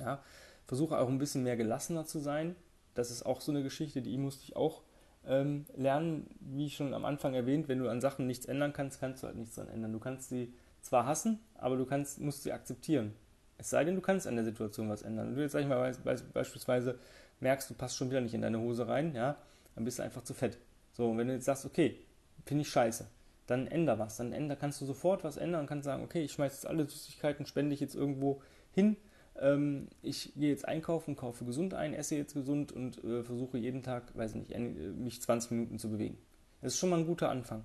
Ja, 0.00 0.22
versuche 0.66 0.98
auch 0.98 1.08
ein 1.08 1.18
bisschen 1.18 1.44
mehr 1.44 1.56
gelassener 1.56 2.04
zu 2.04 2.18
sein. 2.18 2.56
Das 2.94 3.10
ist 3.10 3.24
auch 3.24 3.40
so 3.40 3.52
eine 3.52 3.62
Geschichte, 3.62 4.02
die 4.02 4.18
musste 4.18 4.44
ich 4.44 4.56
auch 4.56 4.82
ähm, 5.26 5.66
lernen, 5.76 6.26
wie 6.40 6.70
schon 6.70 6.92
am 6.94 7.04
Anfang 7.04 7.34
erwähnt, 7.34 7.68
wenn 7.68 7.78
du 7.78 7.88
an 7.88 8.00
Sachen 8.00 8.26
nichts 8.26 8.46
ändern 8.46 8.72
kannst, 8.72 9.00
kannst 9.00 9.22
du 9.22 9.26
halt 9.26 9.36
nichts 9.36 9.54
daran 9.54 9.72
ändern. 9.72 9.92
Du 9.92 9.98
kannst 9.98 10.28
sie 10.28 10.52
zwar 10.80 11.06
hassen, 11.06 11.40
aber 11.54 11.76
du 11.76 11.86
kannst, 11.86 12.20
musst 12.20 12.42
sie 12.42 12.52
akzeptieren. 12.52 13.14
Es 13.56 13.70
sei 13.70 13.84
denn, 13.84 13.94
du 13.94 14.00
kannst 14.00 14.26
an 14.26 14.34
der 14.34 14.44
Situation 14.44 14.88
was 14.90 15.02
ändern. 15.02 15.28
Wenn 15.28 15.36
du 15.36 15.42
jetzt, 15.42 15.52
sag 15.52 15.62
ich 15.62 15.68
mal, 15.68 15.94
beispielsweise 16.32 16.98
merkst, 17.40 17.70
du 17.70 17.74
passt 17.74 17.96
schon 17.96 18.10
wieder 18.10 18.20
nicht 18.20 18.34
in 18.34 18.42
deine 18.42 18.58
Hose 18.58 18.86
rein, 18.88 19.14
ja, 19.14 19.36
dann 19.74 19.84
bist 19.84 19.98
du 19.98 20.02
einfach 20.02 20.22
zu 20.22 20.34
fett. 20.34 20.58
So, 20.92 21.10
und 21.10 21.18
wenn 21.18 21.28
du 21.28 21.34
jetzt 21.34 21.46
sagst, 21.46 21.66
okay, 21.66 21.98
finde 22.44 22.62
ich 22.62 22.68
scheiße, 22.68 23.06
dann 23.46 23.66
änder 23.66 23.98
was. 23.98 24.16
Dann 24.16 24.32
änder, 24.32 24.56
kannst 24.56 24.80
du 24.80 24.86
sofort 24.86 25.24
was 25.24 25.36
ändern 25.36 25.62
und 25.62 25.66
kannst 25.66 25.84
sagen, 25.84 26.02
okay, 26.02 26.22
ich 26.22 26.32
schmeiße 26.32 26.56
jetzt 26.56 26.66
alle 26.66 26.84
Süßigkeiten, 26.84 27.46
spende 27.46 27.74
ich 27.74 27.80
jetzt 27.80 27.94
irgendwo 27.94 28.40
hin. 28.72 28.96
Ähm, 29.36 29.88
ich 30.02 30.32
gehe 30.34 30.50
jetzt 30.50 30.66
einkaufen, 30.66 31.16
kaufe 31.16 31.44
gesund 31.44 31.74
ein, 31.74 31.94
esse 31.94 32.16
jetzt 32.16 32.34
gesund 32.34 32.72
und 32.72 33.02
äh, 33.02 33.22
versuche 33.22 33.58
jeden 33.58 33.82
Tag, 33.82 34.16
weiß 34.16 34.36
nicht, 34.36 34.56
mich 34.56 35.20
20 35.20 35.50
Minuten 35.50 35.78
zu 35.78 35.90
bewegen. 35.90 36.18
Das 36.62 36.74
ist 36.74 36.78
schon 36.78 36.90
mal 36.90 37.00
ein 37.00 37.06
guter 37.06 37.30
Anfang. 37.30 37.64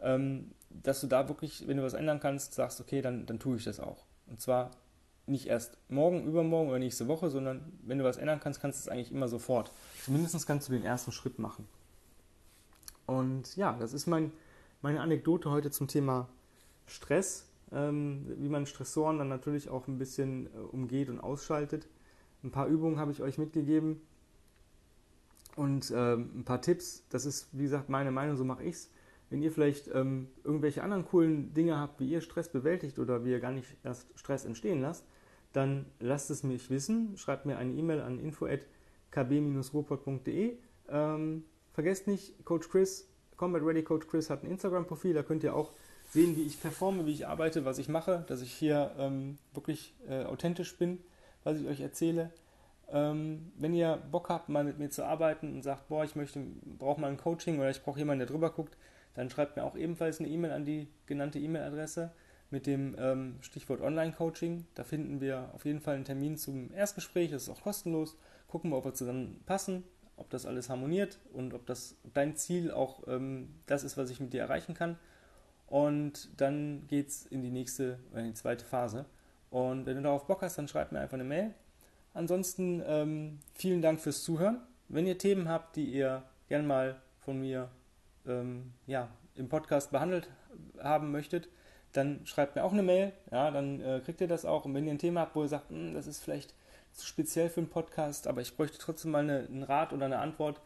Ähm, 0.00 0.52
dass 0.70 1.00
du 1.00 1.08
da 1.08 1.28
wirklich, 1.28 1.66
wenn 1.66 1.76
du 1.76 1.82
was 1.82 1.94
ändern 1.94 2.20
kannst, 2.20 2.54
sagst, 2.54 2.80
okay, 2.80 3.02
dann, 3.02 3.26
dann 3.26 3.38
tue 3.38 3.56
ich 3.56 3.64
das 3.64 3.80
auch. 3.80 4.04
Und 4.28 4.40
zwar 4.40 4.70
nicht 5.30 5.46
erst 5.46 5.78
morgen, 5.88 6.26
übermorgen 6.26 6.68
oder 6.68 6.78
nächste 6.78 7.08
Woche, 7.08 7.30
sondern 7.30 7.72
wenn 7.82 7.98
du 7.98 8.04
was 8.04 8.16
ändern 8.16 8.40
kannst, 8.40 8.60
kannst 8.60 8.78
du 8.78 8.82
es 8.82 8.88
eigentlich 8.88 9.12
immer 9.12 9.28
sofort. 9.28 9.72
Zumindest 10.04 10.46
kannst 10.46 10.68
du 10.68 10.72
den 10.72 10.84
ersten 10.84 11.12
Schritt 11.12 11.38
machen. 11.38 11.66
Und 13.06 13.56
ja, 13.56 13.76
das 13.78 13.92
ist 13.92 14.06
mein, 14.06 14.32
meine 14.82 15.00
Anekdote 15.00 15.50
heute 15.50 15.70
zum 15.70 15.88
Thema 15.88 16.28
Stress, 16.86 17.48
ähm, 17.72 18.26
wie 18.38 18.48
man 18.48 18.66
Stressoren 18.66 19.18
dann 19.18 19.28
natürlich 19.28 19.68
auch 19.68 19.88
ein 19.88 19.98
bisschen 19.98 20.46
äh, 20.46 20.58
umgeht 20.58 21.08
und 21.08 21.20
ausschaltet. 21.20 21.88
Ein 22.42 22.50
paar 22.50 22.66
Übungen 22.66 22.98
habe 22.98 23.12
ich 23.12 23.22
euch 23.22 23.38
mitgegeben 23.38 24.00
und 25.56 25.92
ähm, 25.94 26.30
ein 26.36 26.44
paar 26.44 26.62
Tipps. 26.62 27.04
Das 27.10 27.26
ist, 27.26 27.48
wie 27.52 27.64
gesagt, 27.64 27.88
meine 27.88 28.10
Meinung, 28.10 28.36
so 28.36 28.44
mache 28.44 28.64
ich 28.64 28.76
es. 28.76 28.90
Wenn 29.28 29.42
ihr 29.42 29.52
vielleicht 29.52 29.88
ähm, 29.94 30.28
irgendwelche 30.42 30.82
anderen 30.82 31.04
coolen 31.04 31.54
Dinge 31.54 31.78
habt, 31.78 32.00
wie 32.00 32.10
ihr 32.10 32.20
Stress 32.20 32.48
bewältigt 32.48 32.98
oder 32.98 33.24
wie 33.24 33.30
ihr 33.30 33.40
gar 33.40 33.52
nicht 33.52 33.76
erst 33.84 34.06
Stress 34.16 34.44
entstehen 34.44 34.80
lasst, 34.80 35.04
dann 35.52 35.86
lasst 35.98 36.30
es 36.30 36.42
mich 36.42 36.70
wissen. 36.70 37.14
Schreibt 37.16 37.46
mir 37.46 37.58
eine 37.58 37.72
E-Mail 37.72 38.00
an 38.00 38.18
info@kb-ruhrpott.de. 38.18 40.56
Ähm, 40.88 41.44
vergesst 41.72 42.06
nicht, 42.06 42.44
Coach 42.44 42.68
Chris, 42.68 43.08
Combat 43.36 43.62
Ready 43.62 43.82
Coach 43.82 44.06
Chris 44.06 44.30
hat 44.30 44.44
ein 44.44 44.50
Instagram-Profil, 44.50 45.14
da 45.14 45.22
könnt 45.22 45.42
ihr 45.44 45.54
auch 45.54 45.72
sehen, 46.10 46.36
wie 46.36 46.42
ich 46.42 46.60
performe, 46.60 47.06
wie 47.06 47.12
ich 47.12 47.26
arbeite, 47.26 47.64
was 47.64 47.78
ich 47.78 47.88
mache, 47.88 48.24
dass 48.26 48.42
ich 48.42 48.52
hier 48.52 48.94
ähm, 48.98 49.38
wirklich 49.54 49.94
äh, 50.08 50.24
authentisch 50.24 50.76
bin, 50.76 50.98
was 51.44 51.58
ich 51.58 51.66
euch 51.66 51.80
erzähle. 51.80 52.30
Ähm, 52.92 53.52
wenn 53.56 53.72
ihr 53.72 54.02
Bock 54.10 54.28
habt, 54.28 54.48
mal 54.48 54.64
mit 54.64 54.78
mir 54.78 54.90
zu 54.90 55.04
arbeiten 55.04 55.54
und 55.54 55.62
sagt, 55.62 55.88
boah, 55.88 56.04
ich 56.04 56.16
möchte, 56.16 56.44
brauche 56.78 57.00
mal 57.00 57.08
ein 57.08 57.16
Coaching 57.16 57.58
oder 57.58 57.70
ich 57.70 57.82
brauche 57.82 58.00
jemanden, 58.00 58.20
der 58.20 58.28
drüber 58.28 58.50
guckt, 58.50 58.76
dann 59.14 59.30
schreibt 59.30 59.56
mir 59.56 59.64
auch 59.64 59.76
ebenfalls 59.76 60.18
eine 60.18 60.28
E-Mail 60.28 60.50
an 60.50 60.64
die 60.64 60.88
genannte 61.06 61.38
E-Mail-Adresse 61.38 62.12
mit 62.50 62.66
dem 62.66 62.96
ähm, 62.98 63.36
Stichwort 63.40 63.80
Online-Coaching. 63.80 64.66
Da 64.74 64.84
finden 64.84 65.20
wir 65.20 65.50
auf 65.54 65.64
jeden 65.64 65.80
Fall 65.80 65.94
einen 65.94 66.04
Termin 66.04 66.36
zum 66.36 66.72
Erstgespräch, 66.72 67.30
das 67.30 67.44
ist 67.44 67.48
auch 67.48 67.62
kostenlos. 67.62 68.16
Gucken 68.48 68.70
wir, 68.70 68.76
ob 68.76 68.84
wir 68.84 68.94
zusammen 68.94 69.42
passen, 69.46 69.84
ob 70.16 70.30
das 70.30 70.46
alles 70.46 70.68
harmoniert 70.68 71.18
und 71.32 71.54
ob 71.54 71.66
das 71.66 71.96
dein 72.14 72.36
Ziel 72.36 72.70
auch 72.70 73.06
ähm, 73.06 73.54
das 73.66 73.84
ist, 73.84 73.96
was 73.96 74.10
ich 74.10 74.20
mit 74.20 74.32
dir 74.32 74.42
erreichen 74.42 74.74
kann. 74.74 74.98
Und 75.66 76.28
dann 76.40 76.86
geht 76.88 77.08
es 77.08 77.26
in 77.26 77.42
die 77.42 77.50
nächste, 77.50 78.00
in 78.14 78.24
die 78.24 78.34
zweite 78.34 78.64
Phase. 78.64 79.06
Und 79.50 79.86
wenn 79.86 79.96
du 79.96 80.02
darauf 80.02 80.26
Bock 80.26 80.42
hast, 80.42 80.58
dann 80.58 80.68
schreib 80.68 80.90
mir 80.90 80.98
einfach 80.98 81.14
eine 81.14 81.24
Mail. 81.24 81.54
Ansonsten 82.12 82.82
ähm, 82.84 83.38
vielen 83.54 83.82
Dank 83.82 84.00
fürs 84.00 84.24
Zuhören. 84.24 84.60
Wenn 84.88 85.06
ihr 85.06 85.18
Themen 85.18 85.48
habt, 85.48 85.76
die 85.76 85.84
ihr 85.84 86.24
gern 86.48 86.66
mal 86.66 87.00
von 87.20 87.38
mir 87.38 87.70
ähm, 88.26 88.72
ja, 88.86 89.08
im 89.36 89.48
Podcast 89.48 89.92
behandelt 89.92 90.28
haben 90.82 91.12
möchtet, 91.12 91.48
dann 91.92 92.24
schreibt 92.26 92.56
mir 92.56 92.64
auch 92.64 92.72
eine 92.72 92.82
Mail. 92.82 93.12
Ja, 93.30 93.50
dann 93.50 93.80
äh, 93.80 94.00
kriegt 94.04 94.20
ihr 94.20 94.28
das 94.28 94.44
auch. 94.44 94.64
Und 94.64 94.74
wenn 94.74 94.86
ihr 94.86 94.92
ein 94.92 94.98
Thema 94.98 95.20
habt, 95.22 95.34
wo 95.34 95.42
ihr 95.42 95.48
sagt, 95.48 95.70
hm, 95.70 95.94
das 95.94 96.06
ist 96.06 96.22
vielleicht 96.22 96.54
zu 96.92 97.06
speziell 97.06 97.48
für 97.48 97.60
einen 97.60 97.70
Podcast, 97.70 98.26
aber 98.26 98.40
ich 98.40 98.56
bräuchte 98.56 98.78
trotzdem 98.78 99.12
mal 99.12 99.22
eine, 99.22 99.46
einen 99.46 99.62
Rat 99.62 99.92
oder 99.92 100.06
eine 100.06 100.18
Antwort, 100.18 100.60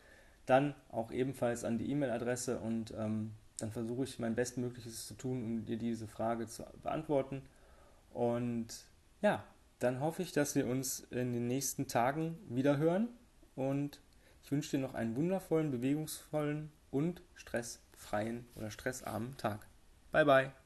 dann 0.46 0.74
auch 0.90 1.10
ebenfalls 1.10 1.64
an 1.64 1.78
die 1.78 1.90
E-Mail-Adresse 1.90 2.58
und 2.58 2.92
ähm, 2.96 3.32
dann 3.58 3.72
versuche 3.72 4.04
ich 4.04 4.18
mein 4.18 4.34
Bestmögliches 4.34 5.06
zu 5.06 5.14
tun, 5.14 5.44
um 5.44 5.64
dir 5.64 5.76
diese 5.76 6.06
Frage 6.06 6.46
zu 6.46 6.64
beantworten. 6.82 7.42
Und 8.12 8.66
ja, 9.22 9.44
dann 9.78 10.00
hoffe 10.00 10.22
ich, 10.22 10.32
dass 10.32 10.54
wir 10.54 10.66
uns 10.66 11.00
in 11.10 11.32
den 11.32 11.46
nächsten 11.46 11.88
Tagen 11.88 12.38
wieder 12.48 12.76
hören 12.78 13.08
und 13.54 14.00
ich 14.42 14.52
wünsche 14.52 14.72
dir 14.72 14.82
noch 14.82 14.94
einen 14.94 15.16
wundervollen, 15.16 15.70
bewegungsvollen 15.70 16.70
und 16.90 17.22
stressfreien 17.34 18.46
oder 18.56 18.70
stressarmen 18.70 19.36
Tag. 19.36 19.66
Bye 20.12 20.24
bye. 20.24 20.63